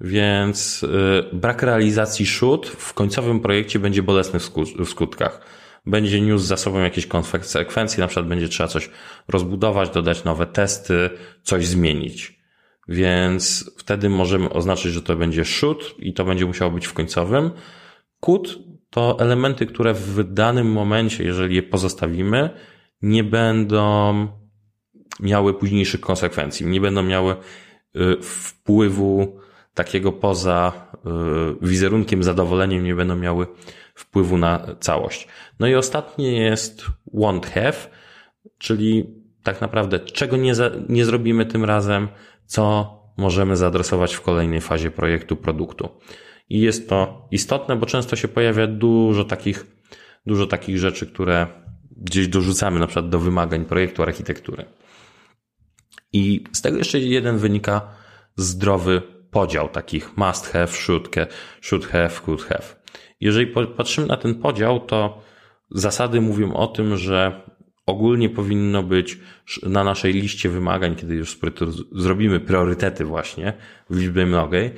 Więc 0.00 0.82
y, 0.82 0.88
brak 1.32 1.62
realizacji 1.62 2.26
should 2.26 2.66
w 2.66 2.94
końcowym 2.94 3.40
projekcie 3.40 3.78
będzie 3.78 4.02
bolesny 4.02 4.40
w 4.84 4.88
skutkach. 4.88 5.63
Będzie 5.86 6.20
niósł 6.20 6.44
za 6.44 6.56
sobą 6.56 6.80
jakieś 6.80 7.06
konsekwencje, 7.06 8.00
na 8.00 8.06
przykład 8.06 8.26
będzie 8.26 8.48
trzeba 8.48 8.68
coś 8.68 8.90
rozbudować, 9.28 9.90
dodać 9.90 10.24
nowe 10.24 10.46
testy, 10.46 11.10
coś 11.42 11.66
zmienić. 11.66 12.40
Więc 12.88 13.70
wtedy 13.78 14.08
możemy 14.08 14.50
oznaczyć, 14.50 14.92
że 14.92 15.02
to 15.02 15.16
będzie 15.16 15.44
should 15.44 15.94
i 15.98 16.12
to 16.12 16.24
będzie 16.24 16.46
musiało 16.46 16.70
być 16.70 16.86
w 16.86 16.92
końcowym. 16.92 17.50
Could 18.20 18.58
to 18.90 19.16
elementy, 19.20 19.66
które 19.66 19.94
w 19.94 20.32
danym 20.32 20.72
momencie, 20.72 21.24
jeżeli 21.24 21.56
je 21.56 21.62
pozostawimy, 21.62 22.50
nie 23.02 23.24
będą 23.24 24.28
miały 25.20 25.54
późniejszych 25.54 26.00
konsekwencji, 26.00 26.66
nie 26.66 26.80
będą 26.80 27.02
miały 27.02 27.36
y, 27.96 28.22
wpływu 28.22 29.38
takiego 29.74 30.12
poza 30.12 30.72
y, 30.94 31.66
wizerunkiem, 31.66 32.22
zadowoleniem, 32.22 32.84
nie 32.84 32.94
będą 32.94 33.16
miały 33.16 33.46
wpływu 33.94 34.38
na 34.38 34.66
całość. 34.80 35.28
No 35.60 35.66
i 35.66 35.74
ostatnie 35.74 36.32
jest 36.32 36.86
won't 37.14 37.46
have, 37.46 37.76
czyli 38.58 39.04
tak 39.42 39.60
naprawdę 39.60 40.00
czego 40.00 40.36
nie, 40.36 40.54
za, 40.54 40.70
nie 40.88 41.04
zrobimy 41.04 41.46
tym 41.46 41.64
razem, 41.64 42.08
co 42.46 42.94
możemy 43.16 43.56
zaadresować 43.56 44.14
w 44.14 44.20
kolejnej 44.20 44.60
fazie 44.60 44.90
projektu, 44.90 45.36
produktu. 45.36 45.88
I 46.48 46.60
jest 46.60 46.88
to 46.88 47.28
istotne, 47.30 47.76
bo 47.76 47.86
często 47.86 48.16
się 48.16 48.28
pojawia 48.28 48.66
dużo 48.66 49.24
takich, 49.24 49.66
dużo 50.26 50.46
takich 50.46 50.78
rzeczy, 50.78 51.06
które 51.06 51.46
gdzieś 51.96 52.28
dorzucamy 52.28 52.80
na 52.80 52.86
przykład 52.86 53.08
do 53.08 53.18
wymagań 53.18 53.64
projektu 53.64 54.02
architektury. 54.02 54.64
I 56.12 56.44
z 56.52 56.62
tego 56.62 56.78
jeszcze 56.78 56.98
jeden 56.98 57.38
wynika 57.38 57.88
zdrowy 58.36 59.02
podział 59.30 59.68
takich 59.68 60.16
must 60.16 60.52
have, 60.52 60.68
should, 60.68 61.08
should 61.60 61.86
have, 61.86 62.10
could 62.24 62.44
have. 62.44 62.83
Jeżeli 63.24 63.46
patrzymy 63.76 64.06
na 64.06 64.16
ten 64.16 64.34
podział, 64.34 64.80
to 64.80 65.22
zasady 65.70 66.20
mówią 66.20 66.52
o 66.52 66.66
tym, 66.66 66.96
że 66.96 67.40
ogólnie 67.86 68.28
powinno 68.28 68.82
być 68.82 69.18
na 69.62 69.84
naszej 69.84 70.12
liście 70.12 70.48
wymagań, 70.48 70.96
kiedy 70.96 71.14
już 71.14 71.38
zrobimy 71.92 72.40
priorytety 72.40 73.04
właśnie 73.04 73.52
w 73.90 73.98
liczbie 73.98 74.26
mnogiej, 74.26 74.70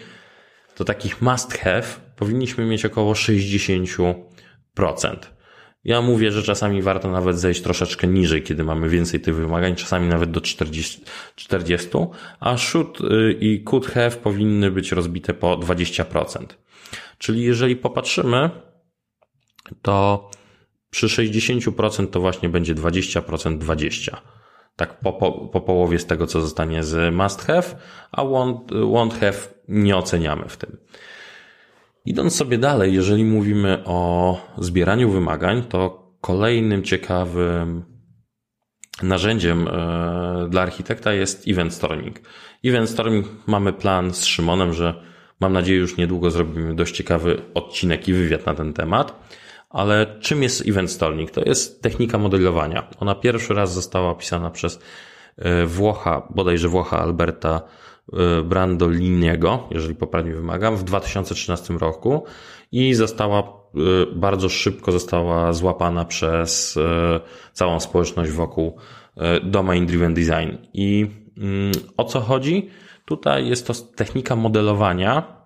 to 0.74 0.84
takich 0.84 1.22
must 1.22 1.58
have 1.58 1.86
powinniśmy 2.16 2.64
mieć 2.64 2.84
około 2.84 3.12
60%. 3.12 4.14
Ja 5.84 6.02
mówię, 6.02 6.32
że 6.32 6.42
czasami 6.42 6.82
warto 6.82 7.10
nawet 7.10 7.38
zejść 7.38 7.62
troszeczkę 7.62 8.06
niżej, 8.06 8.42
kiedy 8.42 8.64
mamy 8.64 8.88
więcej 8.88 9.20
tych 9.20 9.34
wymagań, 9.34 9.74
czasami 9.74 10.08
nawet 10.08 10.30
do 10.30 10.40
40, 10.40 11.04
40 11.36 11.88
a 12.40 12.56
should 12.56 13.00
y, 13.00 13.36
i 13.40 13.64
could 13.64 13.86
have 13.86 14.10
powinny 14.10 14.70
być 14.70 14.92
rozbite 14.92 15.34
po 15.34 15.56
20%. 15.56 16.46
Czyli 17.18 17.42
jeżeli 17.42 17.76
popatrzymy, 17.76 18.50
to 19.82 20.30
przy 20.90 21.06
60% 21.06 22.06
to 22.06 22.20
właśnie 22.20 22.48
będzie 22.48 22.74
20%, 22.74 23.58
20%. 23.58 24.16
Tak 24.76 25.00
po, 25.00 25.12
po, 25.12 25.32
po 25.32 25.60
połowie 25.60 25.98
z 25.98 26.06
tego, 26.06 26.26
co 26.26 26.40
zostanie 26.40 26.84
z 26.84 27.14
must 27.14 27.42
have, 27.42 27.76
a 28.12 28.22
won't, 28.22 28.66
won't 28.68 29.18
have 29.20 29.36
nie 29.68 29.96
oceniamy 29.96 30.48
w 30.48 30.56
tym. 30.56 30.76
Idąc 32.04 32.36
sobie 32.36 32.58
dalej, 32.58 32.94
jeżeli 32.94 33.24
mówimy 33.24 33.82
o 33.84 34.40
zbieraniu 34.58 35.10
wymagań, 35.10 35.62
to 35.62 36.12
kolejnym 36.20 36.82
ciekawym 36.82 37.84
narzędziem 39.02 39.68
e, 39.68 40.46
dla 40.50 40.62
architekta 40.62 41.12
jest 41.12 41.48
event 41.48 41.74
storming. 41.74 42.20
Event 42.64 42.90
storming 42.90 43.26
mamy 43.46 43.72
plan 43.72 44.14
z 44.14 44.24
Szymonem, 44.24 44.72
że 44.72 45.02
mam 45.40 45.52
nadzieję 45.52 45.78
już 45.78 45.96
niedługo 45.96 46.30
zrobimy 46.30 46.74
dość 46.74 46.96
ciekawy 46.96 47.42
odcinek 47.54 48.08
i 48.08 48.12
wywiad 48.12 48.46
na 48.46 48.54
ten 48.54 48.72
temat. 48.72 49.26
Ale 49.70 50.16
czym 50.20 50.42
jest 50.42 50.68
event 50.68 50.90
storming? 50.90 51.30
To 51.30 51.42
jest 51.44 51.82
technika 51.82 52.18
modelowania. 52.18 52.88
Ona 53.00 53.14
pierwszy 53.14 53.54
raz 53.54 53.74
została 53.74 54.10
opisana 54.10 54.50
przez 54.50 54.80
e, 55.38 55.66
Włocha, 55.66 56.28
bodajże 56.30 56.68
Włocha 56.68 56.98
Alberta 56.98 57.60
e, 58.12 58.42
Brandoliniego, 58.42 59.68
jeżeli 59.70 59.94
poprawnie 59.94 60.34
wymagam, 60.34 60.76
w 60.76 60.84
2013 60.84 61.74
roku 61.74 62.24
i 62.72 62.94
została 62.94 63.38
e, 63.38 63.46
bardzo 64.14 64.48
szybko 64.48 64.92
została 64.92 65.52
złapana 65.52 66.04
przez 66.04 66.78
całą 67.52 67.80
społeczność 67.80 68.30
wokół 68.30 68.78
Domain 69.42 69.86
Driven 69.86 70.14
Design. 70.14 70.56
I 70.74 71.06
mm, 71.38 71.72
o 71.96 72.04
co 72.04 72.20
chodzi? 72.20 72.68
Tutaj 73.06 73.48
jest 73.48 73.66
to 73.66 73.74
technika 73.74 74.36
modelowania, 74.36 75.36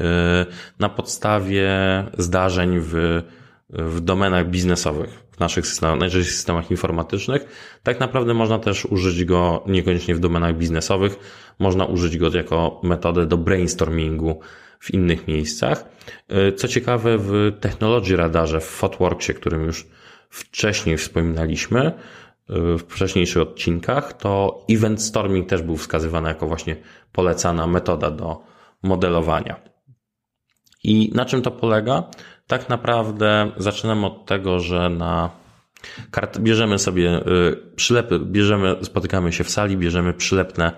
Y, 0.00 0.46
na 0.78 0.88
podstawie 0.88 1.70
zdarzeń 2.18 2.78
w, 2.80 3.22
w 3.70 4.00
domenach 4.00 4.50
biznesowych, 4.50 5.22
w 5.30 5.40
naszych 5.40 5.66
systemach, 5.66 5.98
najczęściej 5.98 6.32
systemach 6.32 6.70
informatycznych. 6.70 7.46
Tak 7.82 8.00
naprawdę 8.00 8.34
można 8.34 8.58
też 8.58 8.86
użyć 8.86 9.24
go 9.24 9.64
niekoniecznie 9.66 10.14
w 10.14 10.20
domenach 10.20 10.56
biznesowych, 10.56 11.18
można 11.58 11.84
użyć 11.84 12.18
go 12.18 12.30
jako 12.36 12.80
metodę 12.82 13.26
do 13.26 13.36
brainstormingu 13.36 14.40
w 14.78 14.94
innych 14.94 15.28
miejscach. 15.28 15.84
Y, 16.48 16.52
co 16.52 16.68
ciekawe, 16.68 17.18
w 17.18 17.52
Technology 17.60 18.16
Radarze, 18.16 18.60
w 18.60 18.64
Fotworksie, 18.64 19.34
którym 19.34 19.64
już 19.64 19.86
wcześniej 20.30 20.96
wspominaliśmy, 20.96 21.92
w 22.52 22.82
wcześniejszych 22.88 23.42
odcinkach, 23.42 24.12
to 24.12 24.64
event 24.70 25.02
storming 25.02 25.48
też 25.48 25.62
był 25.62 25.76
wskazywany 25.76 26.28
jako 26.28 26.46
właśnie 26.46 26.76
polecana 27.12 27.66
metoda 27.66 28.10
do 28.10 28.40
modelowania. 28.82 29.60
I 30.84 31.10
na 31.14 31.24
czym 31.24 31.42
to 31.42 31.50
polega? 31.50 32.10
Tak 32.46 32.68
naprawdę 32.68 33.52
zaczynamy 33.56 34.06
od 34.06 34.26
tego, 34.26 34.60
że 34.60 34.90
na 34.90 35.30
kart 36.10 36.38
bierzemy 36.38 36.78
sobie 36.78 37.16
y, 37.16 37.56
przylepy, 37.76 38.18
bierzemy, 38.18 38.76
spotykamy 38.82 39.32
się 39.32 39.44
w 39.44 39.50
sali, 39.50 39.76
bierzemy 39.76 40.12
przylepne, 40.12 40.72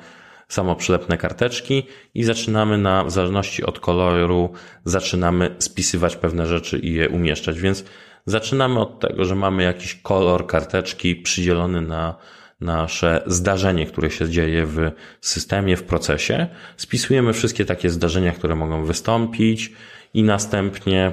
samo 0.49 0.77
przylepne 0.77 1.19
karteczki 1.19 1.83
i 2.15 2.25
zaczynamy 2.25 2.79
na, 2.79 3.05
w 3.05 3.11
zależności 3.11 3.65
od 3.65 3.81
koloru, 3.81 4.53
zaczynamy 4.85 5.57
spisywać 5.59 6.17
pewne 6.17 6.47
rzeczy 6.47 6.79
i 6.79 6.95
je 6.95 7.09
umieszczać. 7.09 7.61
Więc 7.61 7.85
zaczynamy 8.27 8.81
od 8.81 9.01
tego, 9.01 9.25
że 9.25 9.35
mamy 9.35 9.63
jakiś 9.63 9.95
kolor 9.95 10.47
karteczki 10.47 11.17
przydzielony 11.17 11.81
na 11.81 12.15
nasze 12.61 13.23
zdarzenie, 13.27 13.87
które 13.87 14.11
się 14.11 14.29
dzieje 14.29 14.67
w 14.67 14.91
systemie, 15.21 15.77
w 15.77 15.83
procesie. 15.83 16.47
Spisujemy 16.77 17.33
wszystkie 17.33 17.65
takie 17.65 17.91
zdarzenia, 17.91 18.33
które 18.33 18.55
mogą 18.55 18.85
wystąpić 18.85 19.73
i 20.15 20.23
następnie, 20.23 21.13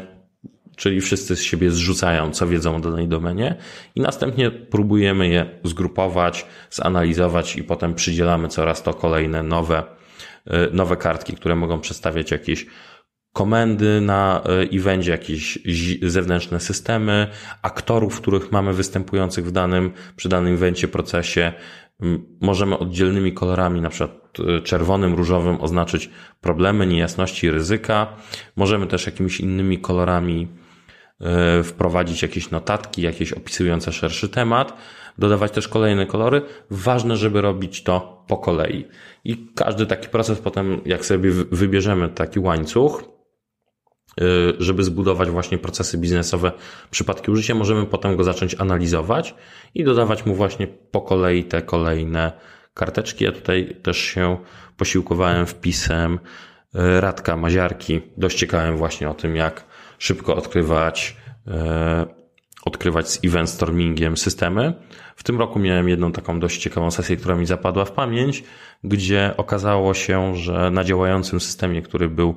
czyli 0.76 1.02
wszyscy 1.02 1.36
z 1.36 1.42
siebie 1.42 1.72
zrzucają, 1.72 2.32
co 2.32 2.48
wiedzą 2.48 2.76
o 2.76 2.80
danej 2.80 3.08
domenie 3.08 3.56
i 3.96 4.02
następnie 4.02 4.52
próbujemy 4.52 5.28
je 5.28 5.50
zgrupować, 5.64 6.46
zanalizować 6.70 7.56
i 7.56 7.64
potem 7.64 7.96
przydzielamy 7.96 8.48
coraz 8.48 8.84
to 8.84 8.94
kolejne 8.94 9.44
nowe, 9.44 9.84
y, 10.48 10.52
nowe 10.74 10.98
kartki, 10.98 11.34
które 11.34 11.56
mogą 11.56 11.80
przedstawiać 11.80 12.32
jakieś 12.32 12.66
komendy 13.34 14.02
na 14.02 14.44
y, 14.74 14.78
evencie, 14.78 15.12
jakieś 15.12 15.60
zewnętrzne 16.02 16.60
systemy, 16.60 17.28
aktorów, 17.62 18.22
których 18.22 18.52
mamy 18.52 18.74
występujących 18.74 19.46
w 19.46 19.52
danym, 19.52 19.92
przy 20.16 20.30
danym 20.30 20.54
evencie, 20.54 20.88
procesie. 20.88 21.54
Możemy 22.42 22.78
oddzielnymi 22.78 23.34
kolorami, 23.34 23.82
na 23.82 23.90
przykład 23.90 24.40
y, 24.40 24.62
czerwonym, 24.62 25.14
różowym 25.14 25.62
oznaczyć 25.62 26.10
problemy, 26.42 26.88
niejasności, 26.88 27.52
ryzyka. 27.52 28.08
Możemy 28.56 28.88
też 28.88 29.06
jakimiś 29.06 29.40
innymi 29.40 29.80
kolorami 29.80 30.48
y, 31.60 31.64
wprowadzić 31.64 32.22
jakieś 32.22 32.52
notatki, 32.52 33.02
jakieś 33.02 33.34
opisujące 33.34 33.92
szerszy 33.92 34.30
temat, 34.30 34.78
dodawać 35.18 35.52
też 35.52 35.68
kolejne 35.68 36.06
kolory. 36.06 36.42
Ważne, 36.70 37.18
żeby 37.18 37.42
robić 37.42 37.84
to 37.84 38.24
po 38.28 38.38
kolei. 38.38 38.86
I 39.24 39.48
każdy 39.56 39.86
taki 39.86 40.08
proces 40.08 40.40
potem, 40.40 40.82
jak 40.86 41.06
sobie 41.06 41.32
wybierzemy 41.32 42.10
taki 42.10 42.40
łańcuch, 42.40 43.11
żeby 44.60 44.84
zbudować 44.84 45.30
właśnie 45.30 45.58
procesy 45.58 45.98
biznesowe, 45.98 46.52
przypadki 46.92 47.32
użycia, 47.32 47.56
możemy 47.56 47.86
potem 47.86 48.18
go 48.18 48.24
zacząć 48.24 48.56
analizować 48.60 49.36
i 49.76 49.84
dodawać 49.84 50.26
mu 50.26 50.36
właśnie 50.36 50.68
po 50.68 51.02
kolei 51.02 51.44
te 51.44 51.62
kolejne 51.62 52.32
karteczki. 52.74 53.24
Ja 53.24 53.32
tutaj 53.32 53.76
też 53.84 53.98
się 53.98 54.38
posiłkowałem 54.78 55.46
wpisem 55.46 56.14
y, 56.14 57.02
Radka 57.02 57.38
Maziarki. 57.38 58.02
Dość 58.18 58.38
ciekawym 58.38 58.78
właśnie 58.78 59.10
o 59.10 59.14
tym, 59.14 59.36
jak 59.36 59.66
szybko 59.98 60.36
odkrywać, 60.36 61.16
y, 61.48 61.52
odkrywać 62.66 63.10
z 63.10 63.20
event 63.26 63.50
stormingiem 63.50 64.18
systemy. 64.18 64.74
W 65.16 65.24
tym 65.24 65.40
roku 65.40 65.60
miałem 65.60 65.90
jedną 65.90 66.12
taką 66.12 66.40
dość 66.40 66.62
ciekawą 66.62 66.92
sesję, 66.92 67.18
która 67.18 67.36
mi 67.36 67.46
zapadła 67.46 67.86
w 67.86 67.92
pamięć, 67.92 68.44
gdzie 68.84 69.34
okazało 69.38 69.94
się, 69.94 70.36
że 70.36 70.72
na 70.72 70.84
działającym 70.84 71.40
systemie, 71.40 71.82
który 71.82 72.10
był 72.10 72.36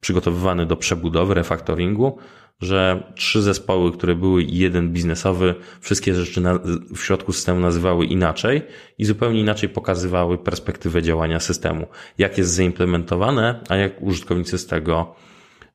przygotowywany 0.00 0.66
do 0.66 0.76
przebudowy, 0.76 1.34
refaktoringu, 1.34 2.18
że 2.60 3.12
trzy 3.14 3.42
zespoły, 3.42 3.92
które 3.92 4.14
były 4.14 4.42
jeden 4.42 4.92
biznesowy, 4.92 5.54
wszystkie 5.80 6.14
rzeczy 6.14 6.40
na, 6.40 6.58
w 6.94 6.98
środku 6.98 7.32
systemu 7.32 7.60
nazywały 7.60 8.06
inaczej 8.06 8.62
i 8.98 9.04
zupełnie 9.04 9.40
inaczej 9.40 9.68
pokazywały 9.68 10.38
perspektywę 10.38 11.02
działania 11.02 11.40
systemu. 11.40 11.86
Jak 12.18 12.38
jest 12.38 12.50
zaimplementowane, 12.50 13.60
a 13.68 13.76
jak 13.76 14.02
użytkownicy 14.02 14.58
z 14.58 14.66
tego, 14.66 15.14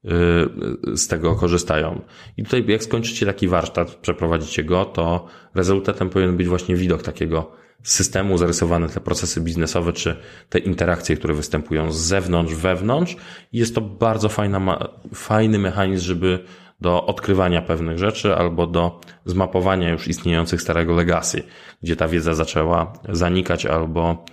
yy, 0.04 0.98
z 0.98 1.08
tego 1.08 1.36
korzystają. 1.36 2.02
I 2.38 2.44
tutaj 2.44 2.66
jak 2.68 2.84
skończycie 2.84 3.26
taki 3.26 3.48
warsztat, 3.48 3.96
przeprowadzicie 3.96 4.64
go, 4.64 4.86
to 4.86 5.28
rezultatem 5.56 6.10
powinien 6.10 6.38
być 6.38 6.48
właśnie 6.48 6.76
widok 6.76 7.02
takiego 7.02 7.52
systemu 7.84 8.38
zarysowane 8.38 8.90
te 8.90 9.00
procesy 9.00 9.42
biznesowe, 9.42 9.94
czy 9.94 10.16
te 10.50 10.60
interakcje, 10.60 11.16
które 11.16 11.34
występują 11.34 11.92
z 11.92 11.98
zewnątrz, 11.98 12.54
wewnątrz. 12.54 13.16
Jest 13.54 13.76
to 13.76 13.82
bardzo 13.82 14.30
fajna, 14.30 14.90
fajny 15.14 15.60
mechanizm, 15.60 16.06
żeby 16.06 16.46
do 16.82 17.06
odkrywania 17.06 17.62
pewnych 17.62 17.98
rzeczy 17.98 18.36
albo 18.36 18.68
do 18.68 19.00
zmapowania 19.26 19.90
już 19.90 20.08
istniejących 20.08 20.62
starego 20.62 20.94
legacy, 20.94 21.44
gdzie 21.84 21.96
ta 21.96 22.08
wiedza 22.08 22.34
zaczęła 22.34 22.94
zanikać 23.10 23.66
albo 23.66 24.26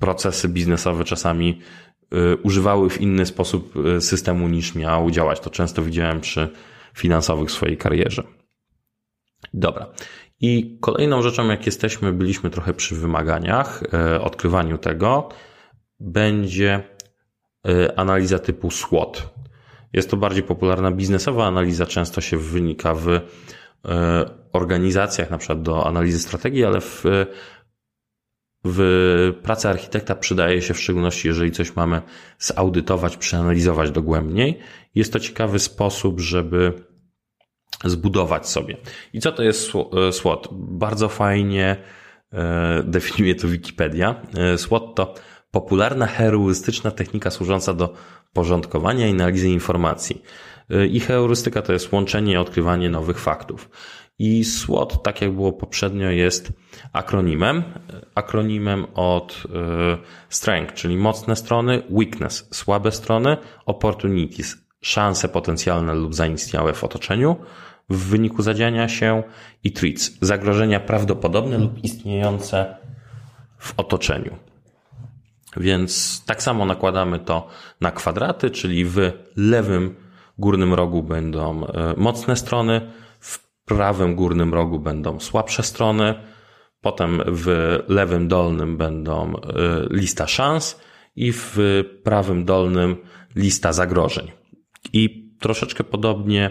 procesy 0.00 0.48
biznesowe 0.48 1.04
czasami 1.04 1.60
y, 2.14 2.36
używały 2.36 2.90
w 2.90 3.00
inny 3.00 3.26
sposób 3.26 3.76
y, 3.76 4.00
systemu 4.00 4.48
niż 4.48 4.74
miał 4.74 5.10
działać. 5.10 5.40
To 5.40 5.50
często 5.50 5.82
widziałem 5.82 6.20
przy 6.20 6.48
finansowych 6.94 7.50
swojej 7.50 7.76
karierze. 7.76 8.22
Dobra. 9.54 9.86
I 10.42 10.78
kolejną 10.80 11.22
rzeczą, 11.22 11.48
jak 11.48 11.66
jesteśmy, 11.66 12.12
byliśmy 12.12 12.50
trochę 12.50 12.74
przy 12.74 12.94
wymaganiach, 12.94 13.82
e, 13.94 14.20
odkrywaniu 14.20 14.78
tego, 14.78 15.28
będzie 16.00 16.82
e, 17.68 17.98
analiza 17.98 18.38
typu 18.38 18.70
SWOT. 18.70 19.34
Jest 19.92 20.10
to 20.10 20.16
bardziej 20.16 20.42
popularna 20.42 20.90
biznesowa 20.90 21.46
analiza, 21.46 21.86
często 21.86 22.20
się 22.20 22.36
wynika 22.36 22.94
w 22.94 23.08
e, 23.08 23.20
organizacjach, 24.52 25.30
na 25.30 25.38
przykład 25.38 25.62
do 25.62 25.86
analizy 25.86 26.18
strategii, 26.18 26.64
ale 26.64 26.80
w 26.80 27.04
w 28.64 29.34
pracy 29.42 29.68
architekta 29.68 30.14
przydaje 30.14 30.62
się 30.62 30.74
w 30.74 30.80
szczególności, 30.80 31.28
jeżeli 31.28 31.50
coś 31.50 31.76
mamy 31.76 32.02
zaudytować, 32.38 33.16
przeanalizować 33.16 33.90
dogłębniej. 33.90 34.58
Jest 34.94 35.12
to 35.12 35.20
ciekawy 35.20 35.58
sposób, 35.58 36.20
żeby 36.20 36.72
zbudować 37.84 38.48
sobie. 38.48 38.76
I 39.12 39.20
co 39.20 39.32
to 39.32 39.42
jest 39.42 39.72
SWOT? 40.12 40.48
Bardzo 40.52 41.08
fajnie 41.08 41.76
e, 42.32 42.82
definiuje 42.86 43.34
to 43.34 43.48
Wikipedia. 43.48 44.22
E, 44.36 44.58
SWOT 44.58 44.94
to 44.94 45.14
popularna 45.50 46.06
heurystyczna 46.06 46.90
technika 46.90 47.30
służąca 47.30 47.74
do 47.74 47.94
porządkowania 48.32 49.08
i 49.08 49.10
analizy 49.10 49.48
informacji. 49.48 50.22
E, 50.70 50.86
I 50.86 51.00
heurystyka 51.00 51.62
to 51.62 51.72
jest 51.72 51.92
łączenie 51.92 52.32
i 52.32 52.36
odkrywanie 52.36 52.90
nowych 52.90 53.18
faktów. 53.18 53.70
I 54.18 54.44
SWOT, 54.44 55.02
tak 55.02 55.22
jak 55.22 55.32
było 55.32 55.52
poprzednio, 55.52 56.10
jest 56.10 56.52
akronimem. 56.92 57.62
Akronimem 58.14 58.86
od 58.94 59.42
strength, 60.28 60.74
czyli 60.74 60.96
mocne 60.96 61.36
strony, 61.36 61.82
weakness, 61.90 62.48
słabe 62.52 62.92
strony, 62.92 63.36
opportunities, 63.66 64.56
szanse 64.82 65.28
potencjalne 65.28 65.94
lub 65.94 66.14
zaistniałe 66.14 66.72
w 66.72 66.84
otoczeniu, 66.84 67.36
w 67.90 68.08
wyniku 68.08 68.42
zadziania 68.42 68.88
się 68.88 69.22
i 69.64 69.72
treats, 69.72 70.18
zagrożenia 70.20 70.80
prawdopodobne 70.80 71.58
lub 71.58 71.84
istniejące 71.84 72.76
w 73.58 73.74
otoczeniu. 73.76 74.36
Więc 75.56 76.22
tak 76.26 76.42
samo 76.42 76.64
nakładamy 76.64 77.18
to 77.18 77.48
na 77.80 77.90
kwadraty, 77.90 78.50
czyli 78.50 78.84
w 78.84 79.12
lewym 79.36 79.94
górnym 80.38 80.74
rogu 80.74 81.02
będą 81.02 81.66
e, 81.66 81.94
mocne 81.96 82.36
strony, 82.36 82.90
w 83.20 83.38
prawym 83.64 84.14
górnym 84.14 84.54
rogu 84.54 84.78
będą 84.78 85.20
słabsze 85.20 85.62
strony, 85.62 86.14
potem 86.80 87.22
w 87.26 87.78
lewym 87.88 88.28
dolnym 88.28 88.76
będą 88.76 89.36
e, 89.36 89.40
lista 89.90 90.26
szans 90.26 90.80
i 91.16 91.32
w 91.32 91.58
prawym 92.04 92.44
dolnym 92.44 92.96
lista 93.36 93.72
zagrożeń. 93.72 94.30
I 94.92 95.32
troszeczkę 95.40 95.84
podobnie 95.84 96.50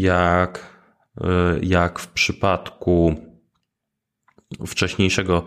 jak, 0.00 0.76
e, 1.20 1.58
jak 1.62 1.98
w 1.98 2.08
przypadku 2.08 3.14
wcześniejszego, 4.66 5.44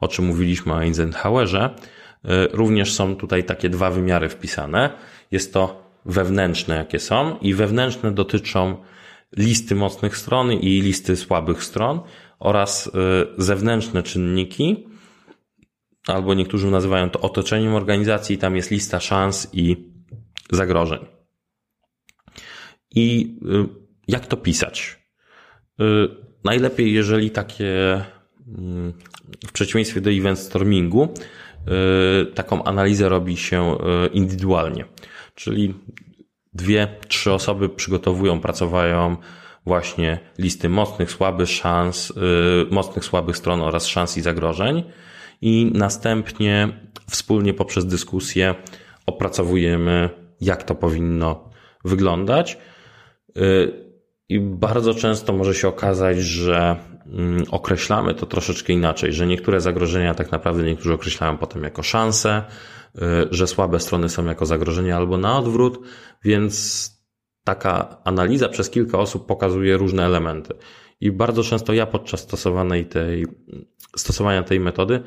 o 0.00 0.08
czym 0.08 0.24
mówiliśmy 0.24 0.72
o 0.72 0.82
Eisenhowerze, 0.82 1.74
e, 2.24 2.46
również 2.46 2.92
są 2.92 3.16
tutaj 3.16 3.44
takie 3.44 3.68
dwa 3.68 3.90
wymiary 3.90 4.28
wpisane. 4.28 4.90
Jest 5.30 5.52
to 5.52 5.90
wewnętrzne, 6.04 6.76
jakie 6.76 6.98
są, 6.98 7.38
i 7.38 7.54
wewnętrzne 7.54 8.12
dotyczą 8.12 8.76
listy 9.36 9.74
mocnych 9.74 10.16
stron 10.16 10.52
i 10.52 10.80
listy 10.80 11.16
słabych 11.16 11.64
stron 11.64 12.00
oraz 12.38 12.86
e, 12.86 12.90
zewnętrzne 13.42 14.02
czynniki, 14.02 14.86
albo 16.06 16.34
niektórzy 16.34 16.70
nazywają 16.70 17.10
to 17.10 17.20
otoczeniem 17.20 17.74
organizacji, 17.74 18.38
tam 18.38 18.56
jest 18.56 18.70
lista 18.70 19.00
szans 19.00 19.48
i 19.52 19.90
zagrożeń. 20.50 21.06
I 22.94 23.36
jak 24.10 24.26
to 24.26 24.36
pisać? 24.36 24.98
Y, 25.80 25.84
najlepiej, 26.44 26.92
jeżeli 26.92 27.30
takie, 27.30 28.04
mm, 28.58 28.92
w 29.46 29.52
przeciwieństwie 29.52 30.00
do 30.00 30.10
event 30.10 30.38
stormingu, 30.38 31.14
y, 32.22 32.26
taką 32.26 32.64
analizę 32.64 33.08
robi 33.08 33.36
się 33.36 33.74
y, 33.74 34.06
indywidualnie. 34.06 34.84
Czyli 35.34 35.74
dwie, 36.52 36.88
trzy 37.08 37.32
osoby 37.32 37.68
przygotowują, 37.68 38.40
pracowają 38.40 39.16
właśnie 39.66 40.18
listy 40.38 40.68
mocnych, 40.68 41.10
słabych 41.10 41.48
szans, 41.48 42.12
mocnych, 42.70 43.04
słabych 43.04 43.36
stron 43.36 43.60
oraz 43.60 43.86
szans 43.86 44.16
i 44.16 44.20
zagrożeń 44.20 44.84
i 45.40 45.70
następnie 45.74 46.68
wspólnie 47.10 47.54
poprzez 47.54 47.86
dyskusję 47.86 48.54
opracowujemy, 49.06 50.10
jak 50.40 50.62
to 50.62 50.74
powinno 50.74 51.50
wyglądać. 51.84 52.58
I 54.30 54.40
bardzo 54.40 54.94
często 54.94 55.32
może 55.32 55.54
się 55.54 55.68
okazać, 55.68 56.18
że 56.18 56.76
mm, 57.06 57.44
określamy 57.50 58.14
to 58.14 58.26
troszeczkę 58.26 58.72
inaczej, 58.72 59.12
że 59.12 59.26
niektóre 59.26 59.60
zagrożenia 59.60 60.14
tak 60.14 60.32
naprawdę 60.32 60.62
niektórzy 60.62 60.94
określają 60.94 61.36
potem 61.38 61.62
jako 61.62 61.82
szanse, 61.82 62.42
y, 62.94 63.00
że 63.30 63.46
słabe 63.46 63.80
strony 63.80 64.08
są 64.08 64.24
jako 64.24 64.46
zagrożenia 64.46 64.96
albo 64.96 65.18
na 65.18 65.38
odwrót, 65.38 65.78
więc 66.24 66.90
taka 67.44 68.02
analiza 68.04 68.48
przez 68.48 68.70
kilka 68.70 68.98
osób 68.98 69.26
pokazuje 69.26 69.76
różne 69.76 70.06
elementy. 70.06 70.54
I 71.00 71.12
bardzo 71.12 71.42
często 71.42 71.72
ja 71.72 71.86
podczas 71.86 72.20
stosowanej 72.20 72.86
tej, 72.86 73.26
stosowania 73.96 74.42
tej 74.42 74.60
metody 74.60 75.00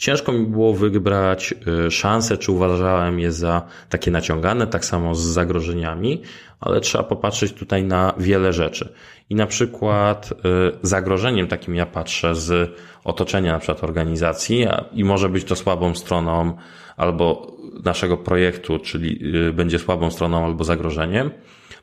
Ciężko 0.00 0.32
mi 0.32 0.46
było 0.46 0.74
wybrać 0.74 1.54
y, 1.86 1.90
szanse, 1.90 2.38
czy 2.38 2.52
uważałem 2.52 3.20
je 3.20 3.32
za 3.32 3.62
takie 3.88 4.10
naciągane, 4.10 4.66
tak 4.66 4.84
samo 4.84 5.14
z 5.14 5.20
zagrożeniami, 5.20 6.22
ale 6.60 6.80
trzeba 6.80 7.04
popatrzeć 7.04 7.52
tutaj 7.52 7.84
na 7.84 8.14
wiele 8.18 8.52
rzeczy. 8.52 8.92
I 9.30 9.34
na 9.34 9.46
przykład 9.46 10.32
y, 10.32 10.36
zagrożeniem 10.82 11.46
takim 11.46 11.74
ja 11.74 11.86
patrzę 11.86 12.34
z 12.34 12.70
otoczenia 13.04 13.52
na 13.52 13.58
przykład 13.58 13.84
organizacji 13.84 14.66
i 14.92 15.04
może 15.04 15.28
być 15.28 15.44
to 15.44 15.56
słabą 15.56 15.94
stroną 15.94 16.56
albo 16.96 17.56
naszego 17.84 18.16
projektu, 18.16 18.78
czyli 18.78 19.36
y, 19.48 19.52
będzie 19.52 19.78
słabą 19.78 20.10
stroną 20.10 20.44
albo 20.44 20.64
zagrożeniem 20.64 21.30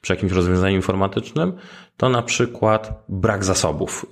przy 0.01 0.13
jakimś 0.13 0.31
rozwiązaniu 0.31 0.75
informatycznym, 0.75 1.53
to 1.97 2.09
na 2.09 2.21
przykład 2.21 3.03
brak 3.09 3.45
zasobów 3.45 4.05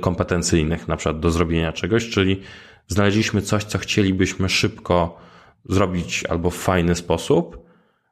kompetencyjnych 0.00 0.88
na 0.88 0.96
przykład 0.96 1.20
do 1.20 1.30
zrobienia 1.30 1.72
czegoś, 1.72 2.08
czyli 2.08 2.40
znaleźliśmy 2.88 3.42
coś, 3.42 3.64
co 3.64 3.78
chcielibyśmy 3.78 4.48
szybko 4.48 5.18
zrobić 5.64 6.24
albo 6.28 6.50
w 6.50 6.56
fajny 6.56 6.94
sposób, 6.94 7.58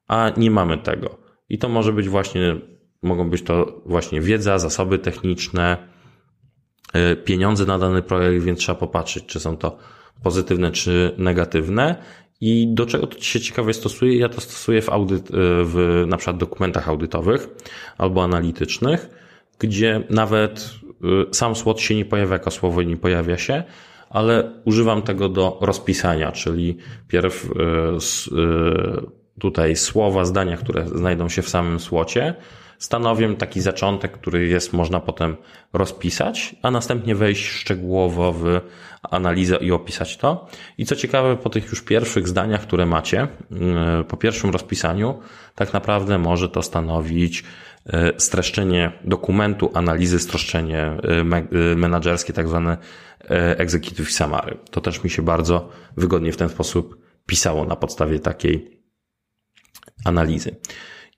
a 0.08 0.30
nie 0.36 0.50
mamy 0.50 0.78
tego. 0.78 1.18
I 1.48 1.58
to 1.58 1.68
może 1.68 1.92
być 1.92 2.08
właśnie, 2.08 2.56
mogą 3.02 3.30
być 3.30 3.42
to 3.42 3.82
właśnie 3.86 4.20
wiedza, 4.20 4.58
zasoby 4.58 4.98
techniczne, 4.98 5.88
y, 7.12 7.16
pieniądze 7.16 7.64
na 7.64 7.78
dany 7.78 8.02
projekt, 8.02 8.44
więc 8.44 8.58
trzeba 8.58 8.78
popatrzeć, 8.78 9.26
czy 9.26 9.40
są 9.40 9.56
to 9.56 9.78
pozytywne, 10.22 10.70
czy 10.70 11.14
negatywne. 11.18 11.96
I 12.40 12.74
do 12.74 12.86
czego 12.86 13.06
to 13.06 13.20
się 13.20 13.40
ciekawie 13.40 13.74
stosuje? 13.74 14.18
Ja 14.18 14.28
to 14.28 14.40
stosuję 14.40 14.82
w 14.82 14.90
audyt, 14.90 15.30
y, 15.30 15.32
w 15.64 16.04
na 16.06 16.16
przykład 16.16 16.36
dokumentach 16.36 16.88
audytowych 16.88 17.48
albo 17.98 18.24
analitycznych, 18.24 19.08
gdzie 19.58 20.02
nawet 20.10 20.70
y, 21.30 21.34
sam 21.34 21.56
SWOT 21.56 21.80
się 21.80 21.94
nie 21.94 22.04
pojawia 22.04 22.32
jako 22.32 22.50
słowo 22.50 22.82
nie 22.82 22.96
pojawia 22.96 23.38
się, 23.38 23.64
ale 24.10 24.52
używam 24.64 25.02
tego 25.02 25.28
do 25.28 25.58
rozpisania, 25.60 26.32
czyli 26.32 26.76
pierw 27.08 27.44
e, 27.44 28.36
e, 28.38 29.25
tutaj 29.40 29.76
słowa, 29.76 30.24
zdania, 30.24 30.56
które 30.56 30.88
znajdą 30.88 31.28
się 31.28 31.42
w 31.42 31.48
samym 31.48 31.80
słocie, 31.80 32.34
stanowią 32.78 33.36
taki 33.36 33.60
zaczątek, 33.60 34.12
który 34.12 34.48
jest 34.48 34.72
można 34.72 35.00
potem 35.00 35.36
rozpisać, 35.72 36.56
a 36.62 36.70
następnie 36.70 37.14
wejść 37.14 37.46
szczegółowo 37.46 38.32
w 38.32 38.60
analizę 39.02 39.56
i 39.56 39.72
opisać 39.72 40.16
to. 40.16 40.48
I 40.78 40.86
co 40.86 40.96
ciekawe, 40.96 41.36
po 41.36 41.50
tych 41.50 41.70
już 41.70 41.82
pierwszych 41.82 42.28
zdaniach, 42.28 42.62
które 42.62 42.86
macie, 42.86 43.20
e, 43.20 43.28
po 44.08 44.16
pierwszym 44.16 44.50
rozpisaniu, 44.50 45.18
tak 45.54 45.72
naprawdę 45.72 46.18
może 46.18 46.48
to 46.48 46.62
stanowić 46.62 47.44
streszczenie 48.18 48.92
dokumentu, 49.04 49.70
analizy, 49.74 50.18
streszczenie 50.18 50.96
menedżerskie, 51.76 52.32
tak 52.32 52.48
zwane 52.48 52.76
E, 53.30 53.58
executive 53.58 54.10
summary. 54.10 54.58
To 54.70 54.80
też 54.80 55.04
mi 55.04 55.10
się 55.10 55.22
bardzo 55.22 55.68
wygodnie 55.96 56.32
w 56.32 56.36
ten 56.36 56.48
sposób 56.48 56.98
pisało 57.26 57.64
na 57.64 57.76
podstawie 57.76 58.18
takiej 58.18 58.75
analizy. 60.06 60.56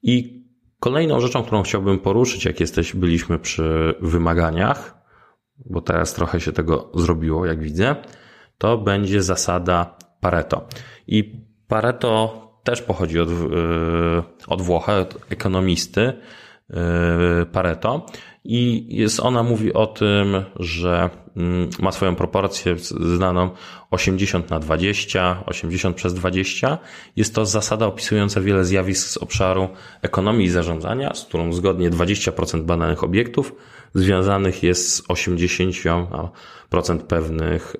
I 0.02 0.44
kolejną 0.80 1.20
rzeczą, 1.20 1.42
którą 1.42 1.62
chciałbym 1.62 1.98
poruszyć, 1.98 2.44
jak 2.44 2.60
jesteś, 2.60 2.94
byliśmy 2.94 3.38
przy 3.38 3.94
wymaganiach, 4.00 4.98
bo 5.66 5.80
teraz 5.80 6.14
trochę 6.14 6.40
się 6.40 6.52
tego 6.52 6.90
zrobiło, 6.94 7.46
jak 7.46 7.62
widzę, 7.62 7.96
to 8.58 8.78
będzie 8.78 9.22
zasada 9.22 9.96
Pareto. 10.20 10.68
I 11.06 11.46
Pareto 11.68 12.48
też 12.64 12.82
pochodzi 12.82 13.20
od, 13.20 13.28
e, 13.28 13.32
od 14.46 14.62
Włocha, 14.62 14.96
od 14.96 15.32
ekonomisty 15.32 16.12
Pareto 17.52 18.06
i 18.44 18.86
jest, 18.96 19.20
ona 19.20 19.42
mówi 19.42 19.72
o 19.72 19.86
tym, 19.86 20.44
że 20.56 21.10
mm, 21.36 21.70
ma 21.80 21.92
swoją 21.92 22.14
proporcję 22.14 22.76
znaną 23.16 23.50
80 23.90 24.50
na 24.50 24.58
20, 24.58 25.42
80 25.46 25.96
przez 25.96 26.14
20. 26.14 26.78
Jest 27.16 27.34
to 27.34 27.46
zasada 27.46 27.86
opisująca 27.86 28.40
wiele 28.40 28.64
zjawisk 28.64 29.08
z 29.08 29.16
obszaru 29.16 29.68
ekonomii 30.02 30.46
i 30.46 30.50
zarządzania, 30.50 31.14
z 31.14 31.24
którą 31.24 31.52
zgodnie 31.52 31.90
20% 31.90 32.62
badanych 32.62 33.04
obiektów 33.04 33.54
związanych 33.94 34.62
jest 34.62 34.94
z 34.94 35.02
80% 35.08 36.28
pewnych 37.08 37.76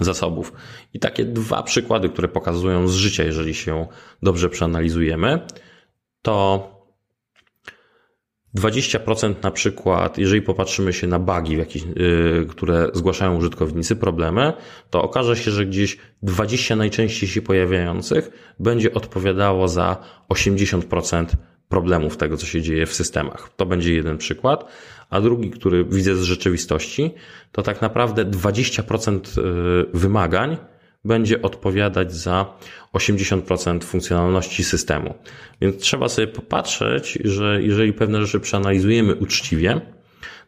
y, 0.00 0.04
zasobów. 0.04 0.52
I 0.94 0.98
takie 0.98 1.24
dwa 1.24 1.62
przykłady, 1.62 2.08
które 2.08 2.28
pokazują 2.28 2.88
z 2.88 2.94
życia, 2.94 3.24
jeżeli 3.24 3.54
się 3.54 3.86
dobrze 4.22 4.48
przeanalizujemy, 4.48 5.46
to 6.22 6.79
20% 8.54 9.34
na 9.42 9.50
przykład, 9.50 10.18
jeżeli 10.18 10.42
popatrzymy 10.42 10.92
się 10.92 11.06
na 11.06 11.18
bugi, 11.18 11.56
jakieś, 11.56 11.82
yy, 11.82 12.46
które 12.48 12.88
zgłaszają 12.92 13.36
użytkownicy, 13.36 13.96
problemy, 13.96 14.52
to 14.90 15.02
okaże 15.02 15.36
się, 15.36 15.50
że 15.50 15.66
gdzieś 15.66 15.98
20 16.22 16.76
najczęściej 16.76 17.28
się 17.28 17.42
pojawiających 17.42 18.54
będzie 18.60 18.94
odpowiadało 18.94 19.68
za 19.68 19.96
80% 20.28 21.26
problemów 21.68 22.16
tego, 22.16 22.36
co 22.36 22.46
się 22.46 22.62
dzieje 22.62 22.86
w 22.86 22.94
systemach. 22.94 23.50
To 23.56 23.66
będzie 23.66 23.94
jeden 23.94 24.18
przykład. 24.18 24.64
A 25.10 25.20
drugi, 25.20 25.50
który 25.50 25.84
widzę 25.84 26.16
z 26.16 26.22
rzeczywistości, 26.22 27.14
to 27.52 27.62
tak 27.62 27.82
naprawdę 27.82 28.24
20% 28.24 29.42
yy, 29.42 29.86
wymagań 29.94 30.56
będzie 31.04 31.42
odpowiadać 31.42 32.14
za 32.14 32.54
80% 32.94 33.84
funkcjonalności 33.84 34.64
systemu. 34.64 35.14
Więc 35.60 35.76
trzeba 35.76 36.08
sobie 36.08 36.26
popatrzeć, 36.28 37.18
że 37.24 37.62
jeżeli 37.62 37.92
pewne 37.92 38.20
rzeczy 38.22 38.40
przeanalizujemy 38.40 39.14
uczciwie, 39.14 39.80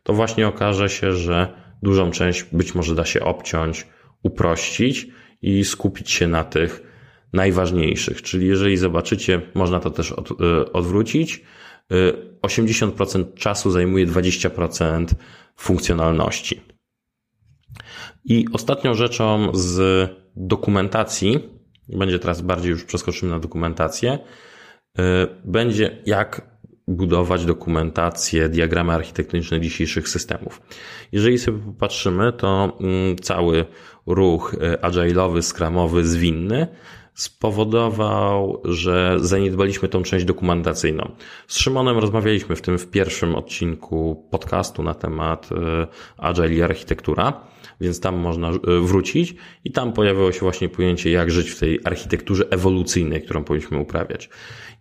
to 0.03 0.13
właśnie 0.13 0.49
okaże 0.49 0.89
się, 0.89 1.13
że 1.13 1.49
dużą 1.83 2.11
część 2.11 2.45
być 2.53 2.75
może 2.75 2.95
da 2.95 3.05
się 3.05 3.21
obciąć, 3.21 3.87
uprościć 4.23 5.07
i 5.43 5.65
skupić 5.65 6.11
się 6.11 6.29
na 6.29 6.45
tych 6.45 6.83
najważniejszych. 7.33 8.23
Czyli 8.23 8.47
jeżeli 8.47 8.77
zobaczycie, 8.77 9.41
można 9.55 9.81
to 9.81 9.91
też 9.91 10.13
od, 10.13 10.31
y, 10.31 10.73
odwrócić. 10.73 11.45
80% 12.43 13.21
y, 13.21 13.35
czasu 13.35 13.71
zajmuje 13.71 14.07
20% 14.07 15.07
funkcjonalności. 15.57 16.61
I 18.25 18.47
ostatnią 18.53 18.95
rzeczą 18.95 19.51
z 19.55 20.22
dokumentacji, 20.37 21.49
będzie 21.89 22.19
teraz 22.19 22.41
bardziej 22.41 22.71
już 22.71 22.85
przeskoczymy 22.85 23.33
na 23.33 23.39
dokumentację, 23.39 24.19
y, 24.99 25.03
będzie 25.45 26.03
jak 26.07 26.53
budować 26.89 27.45
dokumentację, 27.45 28.49
diagramy 28.49 28.93
architektoniczne 28.93 29.61
dzisiejszych 29.61 30.09
systemów. 30.09 30.63
Jeżeli 31.13 31.39
sobie 31.39 31.59
popatrzymy, 31.59 32.33
to 32.33 32.79
mm, 32.81 33.17
cały 33.17 33.65
ruch 34.07 34.55
y, 34.55 34.59
agile'owy, 34.59 35.43
scrumowy, 35.43 36.05
zwinny 36.05 36.69
spowodował, 37.15 38.63
że 38.65 39.17
zaniedbaliśmy 39.21 39.89
tą 39.89 40.03
część 40.03 40.25
dokumentacyjną. 40.25 41.13
Z 41.47 41.59
Szymonem 41.59 41.99
rozmawialiśmy 41.99 42.57
w 42.57 42.63
tym 42.63 42.79
w 42.79 42.91
pierwszym 42.91 43.35
odcinku 43.35 44.29
podcastu 44.31 44.83
na 44.83 44.95
temat 44.95 45.49
y, 45.53 45.57
Agile 46.17 46.55
i 46.55 46.63
architektura 46.63 47.52
więc 47.83 48.01
tam 48.01 48.17
można 48.17 48.49
e, 48.49 48.59
wrócić 48.81 49.35
i 49.65 49.73
tam 49.73 49.93
pojawiło 49.93 50.33
się 50.33 50.41
właśnie 50.41 50.69
pojęcie, 50.69 51.11
jak 51.11 51.31
żyć 51.31 51.51
w 51.51 51.61
tej 51.61 51.81
architekturze 51.85 52.45
ewolucyjnej, 52.51 53.23
którą 53.23 53.45
powinniśmy 53.45 53.79
uprawiać. 53.79 54.31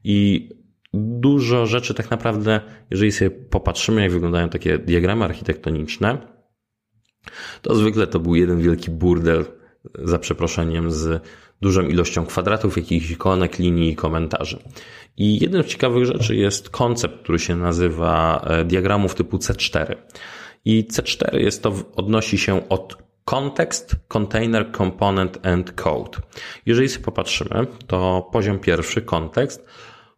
I 0.03 0.49
dużo 0.93 1.65
rzeczy 1.65 1.93
tak 1.93 2.11
naprawdę, 2.11 2.61
jeżeli 2.91 3.11
sobie 3.11 3.31
popatrzymy, 3.31 4.01
jak 4.01 4.11
wyglądają 4.11 4.49
takie 4.49 4.77
diagramy 4.77 5.25
architektoniczne, 5.25 6.17
to 7.61 7.75
zwykle 7.75 8.07
to 8.07 8.19
był 8.19 8.35
jeden 8.35 8.61
wielki 8.61 8.91
burdel, 8.91 9.45
za 10.03 10.19
przeproszeniem, 10.19 10.91
z 10.91 11.23
dużą 11.61 11.81
ilością 11.81 12.25
kwadratów, 12.25 12.77
jakichś 12.77 13.11
ikonek, 13.11 13.59
linii 13.59 13.89
i 13.89 13.95
komentarzy. 13.95 14.59
I 15.17 15.39
jedną 15.39 15.63
z 15.63 15.65
ciekawych 15.65 16.05
rzeczy 16.05 16.35
jest 16.35 16.69
koncept, 16.69 17.23
który 17.23 17.39
się 17.39 17.55
nazywa 17.55 18.41
e, 18.47 18.65
diagramów 18.65 19.15
typu 19.15 19.37
C4. 19.37 19.95
I 20.65 20.83
C4 20.83 21.37
jest 21.37 21.63
to, 21.63 21.73
odnosi 21.95 22.37
się 22.37 22.69
od 22.69 22.97
Context, 23.25 23.95
Container, 24.07 24.71
Component 24.71 25.45
and 25.45 25.71
Code. 25.71 26.19
Jeżeli 26.65 26.89
sobie 26.89 27.05
popatrzymy, 27.05 27.67
to 27.87 28.29
poziom 28.31 28.59
pierwszy, 28.59 29.01
kontekst, 29.01 29.65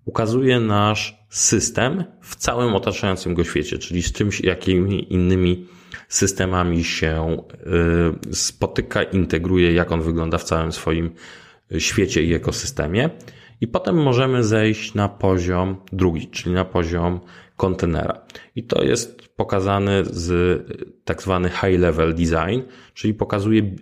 ukazuje 0.06 0.60
nasz 0.60 1.17
system 1.29 2.03
w 2.21 2.36
całym 2.36 2.75
otaczającym 2.75 3.34
go 3.34 3.43
świecie, 3.43 3.79
czyli 3.79 4.03
z 4.03 4.12
czymś, 4.12 4.41
jakimi 4.41 5.13
innymi 5.13 5.67
systemami 6.08 6.84
się 6.84 7.43
y, 8.32 8.36
spotyka, 8.36 9.03
integruje, 9.03 9.73
jak 9.73 9.91
on 9.91 10.01
wygląda 10.01 10.38
w 10.38 10.43
całym 10.43 10.71
swoim 10.71 11.12
świecie 11.77 12.23
i 12.23 12.34
ekosystemie. 12.34 13.10
I 13.63 13.67
potem 13.67 13.95
możemy 13.95 14.43
zejść 14.43 14.93
na 14.93 15.10
poziom 15.10 15.76
drugi, 15.91 16.28
czyli 16.28 16.56
na 16.56 16.65
poziom 16.65 17.19
kontenera. 17.58 18.21
I 18.56 18.63
to 18.63 18.84
jest 18.84 19.28
pokazany 19.36 20.04
z 20.06 20.62
tak 21.06 21.21
zwany 21.21 21.49
high 21.49 21.80
level 21.80 22.13
design, 22.13 22.62
czyli 22.93 23.13
pokazuje 23.13 23.62
y, 23.62 23.76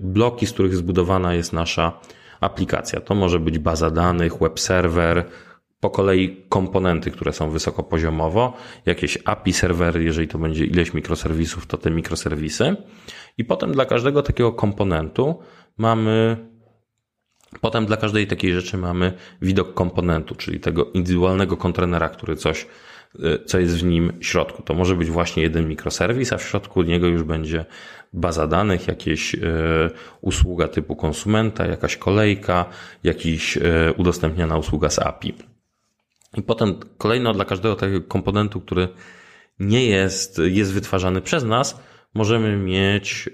bloki, 0.00 0.46
z 0.46 0.52
których 0.52 0.76
zbudowana 0.76 1.34
jest 1.34 1.52
nasza 1.52 2.00
aplikacja. 2.40 3.00
To 3.00 3.14
może 3.14 3.40
być 3.40 3.58
baza 3.58 3.90
danych, 3.90 4.38
web 4.38 4.60
serwer, 4.60 5.24
po 5.80 5.90
kolei 5.90 6.44
komponenty, 6.48 7.10
które 7.10 7.32
są 7.32 7.50
wysokopoziomowo, 7.50 8.52
jakieś 8.86 9.18
API 9.24 9.52
serwery, 9.52 10.04
jeżeli 10.04 10.28
to 10.28 10.38
będzie 10.38 10.64
ileś 10.64 10.94
mikroserwisów, 10.94 11.66
to 11.66 11.78
te 11.78 11.90
mikroserwisy. 11.90 12.76
I 13.38 13.44
potem 13.44 13.72
dla 13.72 13.84
każdego 13.84 14.22
takiego 14.22 14.52
komponentu 14.52 15.38
mamy 15.78 16.36
Potem 17.60 17.86
dla 17.86 17.96
każdej 17.96 18.26
takiej 18.26 18.52
rzeczy 18.52 18.76
mamy 18.76 19.12
widok 19.42 19.74
komponentu, 19.74 20.34
czyli 20.34 20.60
tego 20.60 20.84
indywidualnego 20.84 21.56
kontenera, 21.56 22.08
który 22.08 22.36
coś 22.36 22.66
Y, 23.14 23.44
co 23.44 23.58
jest 23.58 23.76
w 23.76 23.84
nim 23.84 24.12
w 24.20 24.26
środku. 24.26 24.62
To 24.62 24.74
może 24.74 24.96
być 24.96 25.10
właśnie 25.10 25.42
jeden 25.42 25.68
mikroserwis, 25.68 26.32
a 26.32 26.38
w 26.38 26.42
środku 26.42 26.82
niego 26.82 27.06
już 27.06 27.22
będzie 27.22 27.64
baza 28.12 28.46
danych, 28.46 28.88
jakieś 28.88 29.34
y, 29.34 29.40
usługa 30.20 30.68
typu 30.68 30.96
konsumenta, 30.96 31.66
jakaś 31.66 31.96
kolejka, 31.96 32.64
jakiś 33.04 33.56
y, 33.56 33.62
udostępniana 33.96 34.56
usługa 34.56 34.90
z 34.90 34.98
API. 34.98 35.34
I 36.36 36.42
potem 36.42 36.74
kolejno 36.98 37.32
dla 37.32 37.44
każdego 37.44 37.74
takiego 37.76 38.00
komponentu, 38.02 38.60
który 38.60 38.88
nie 39.58 39.86
jest, 39.86 40.40
jest 40.44 40.72
wytwarzany 40.72 41.20
przez 41.20 41.44
nas, 41.44 41.80
możemy 42.14 42.56
mieć, 42.56 43.30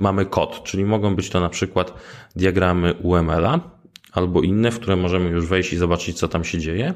mamy 0.00 0.26
kod, 0.26 0.62
czyli 0.64 0.84
mogą 0.84 1.16
być 1.16 1.30
to 1.30 1.40
na 1.40 1.48
przykład 1.48 1.94
diagramy 2.36 2.94
UML-a, 2.94 3.60
albo 4.12 4.42
inne, 4.42 4.70
w 4.70 4.80
które 4.80 4.96
możemy 4.96 5.30
już 5.30 5.46
wejść 5.46 5.72
i 5.72 5.76
zobaczyć, 5.76 6.18
co 6.18 6.28
tam 6.28 6.44
się 6.44 6.58
dzieje. 6.58 6.94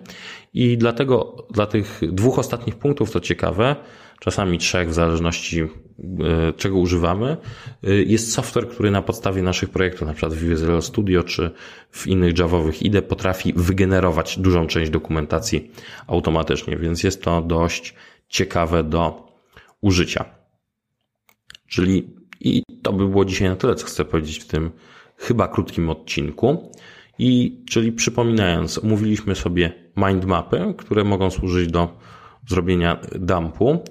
I 0.55 0.79
dlatego 0.79 1.47
dla 1.51 1.67
tych 1.67 2.01
dwóch 2.13 2.39
ostatnich 2.39 2.77
punktów 2.77 3.11
to 3.11 3.21
ciekawe, 3.21 3.77
czasami 4.21 4.59
trzech, 4.59 4.89
w 4.89 4.95
zależności 4.95 5.61
e, 5.61 5.69
czego 6.57 6.79
używamy, 6.79 7.37
e, 7.85 7.95
jest 7.95 8.33
software, 8.33 8.69
który 8.69 8.91
na 8.91 9.03
podstawie 9.03 9.43
naszych 9.43 9.71
projektów, 9.71 10.09
na 10.09 10.15
przykład 10.15 10.35
w 10.35 10.49
Visual 10.49 10.83
Studio 10.83 11.23
czy 11.23 11.51
w 11.91 12.07
innych 12.07 12.39
Javowych 12.39 12.83
IDE 12.83 13.03
potrafi 13.03 13.53
wygenerować 13.57 14.39
dużą 14.39 14.67
część 14.67 14.91
dokumentacji 14.91 15.71
automatycznie, 16.07 16.77
więc 16.77 17.03
jest 17.03 17.23
to 17.23 17.43
dość 17.43 17.95
ciekawe 18.29 18.85
do 18.85 19.29
użycia. 19.81 20.25
Czyli 21.69 22.15
i 22.41 22.63
to 22.83 22.93
by 22.93 23.09
było 23.09 23.25
dzisiaj 23.25 23.49
na 23.49 23.57
tyle, 23.57 23.75
co 23.75 23.87
chcę 23.87 24.05
powiedzieć 24.05 24.39
w 24.39 24.47
tym 24.47 24.71
chyba 25.17 25.49
krótkim 25.49 25.91
odcinku. 25.91 26.73
I 27.19 27.63
czyli 27.71 27.93
przypominając, 27.93 28.79
omówiliśmy 28.79 29.35
sobie 29.35 29.73
mindmapy, 29.97 30.75
które 30.79 31.05
mogą 31.05 31.31
służyć 31.31 31.71
do 31.71 31.89
zrobienia 32.49 33.01
dumpu. 33.15 33.85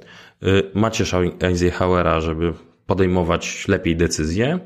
Y, 0.44 0.72
Macie 0.74 1.04
Eisenhowera, 1.42 2.22
żeby 2.22 2.54
podejmować 2.86 3.68
lepiej 3.68 3.96
decyzje. 3.96 4.60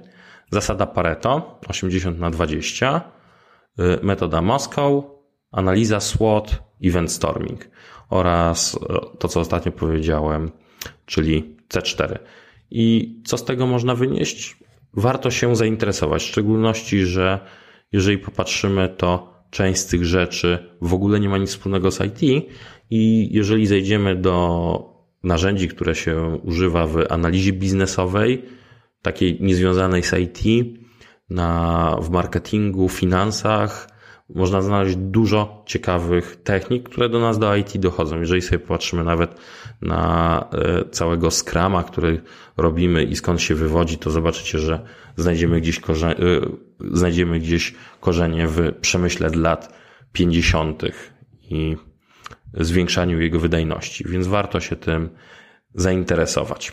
Zasada 0.51 0.85
Pareto 0.85 1.59
80 1.67 2.19
na 2.19 2.29
20. 2.29 3.01
Y, 3.79 3.99
metoda 4.03 4.41
Moskau, 4.41 5.21
analiza 5.51 5.99
SWOT, 5.99 6.63
event 6.83 7.11
storming 7.11 7.69
oraz 8.09 8.73
y, 8.73 8.77
to, 9.19 9.27
co 9.27 9.39
ostatnio 9.39 9.71
powiedziałem, 9.71 10.51
czyli 11.05 11.57
C4. 11.69 12.19
I 12.71 13.15
co 13.25 13.37
z 13.37 13.45
tego 13.45 13.67
można 13.67 13.95
wynieść? 13.95 14.57
Warto 14.93 15.31
się 15.31 15.55
zainteresować, 15.55 16.23
w 16.23 16.27
szczególności, 16.27 17.05
że 17.05 17.39
jeżeli 17.91 18.17
popatrzymy, 18.17 18.89
to 18.97 19.33
część 19.49 19.79
z 19.79 19.85
tych 19.85 20.05
rzeczy 20.05 20.59
w 20.81 20.93
ogóle 20.93 21.19
nie 21.19 21.29
ma 21.29 21.37
nic 21.37 21.49
wspólnego 21.49 21.91
z 21.91 21.99
IT 22.01 22.47
i 22.89 23.29
jeżeli 23.31 23.67
zejdziemy 23.67 24.15
do 24.15 24.97
narzędzi, 25.23 25.67
które 25.67 25.95
się 25.95 26.39
używa 26.43 26.87
w 26.87 26.97
analizie 27.09 27.53
biznesowej, 27.53 28.45
takiej 29.01 29.37
niezwiązanej 29.41 30.03
z 30.03 30.13
IT, 30.13 30.67
na, 31.29 31.97
w 32.01 32.09
marketingu, 32.09 32.89
finansach, 32.89 33.96
można 34.29 34.61
znaleźć 34.61 34.95
dużo 34.95 35.63
ciekawych 35.65 36.35
technik, 36.43 36.89
które 36.89 37.09
do 37.09 37.19
nas 37.19 37.39
do 37.39 37.55
IT 37.55 37.77
dochodzą. 37.77 38.19
Jeżeli 38.19 38.41
sobie 38.41 38.59
popatrzymy 38.59 39.03
nawet 39.03 39.35
na 39.81 40.49
e, 40.51 40.89
całego 40.89 41.31
Scrama, 41.31 41.83
który 41.83 42.21
robimy 42.57 43.03
i 43.03 43.15
skąd 43.15 43.41
się 43.41 43.55
wywodzi, 43.55 43.97
to 43.97 44.11
zobaczycie, 44.11 44.59
że 44.59 44.79
znajdziemy 45.15 45.61
gdzieś, 45.61 45.79
korze- 45.79 46.15
e, 46.15 46.49
znajdziemy 46.97 47.39
gdzieś 47.39 47.75
korzenie 47.99 48.47
w 48.47 48.73
przemyśle 48.81 49.29
lat 49.29 49.73
50. 50.11 50.83
i 51.41 51.77
zwiększaniu 52.53 53.21
jego 53.21 53.39
wydajności, 53.39 54.03
więc 54.07 54.27
warto 54.27 54.59
się 54.59 54.75
tym 54.75 55.09
zainteresować. 55.73 56.71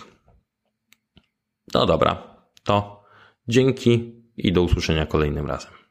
No 1.75 1.87
dobra, 1.87 2.37
to 2.65 3.05
dzięki 3.49 4.23
i 4.37 4.53
do 4.53 4.63
usłyszenia 4.63 5.07
kolejnym 5.07 5.47
razem. 5.47 5.84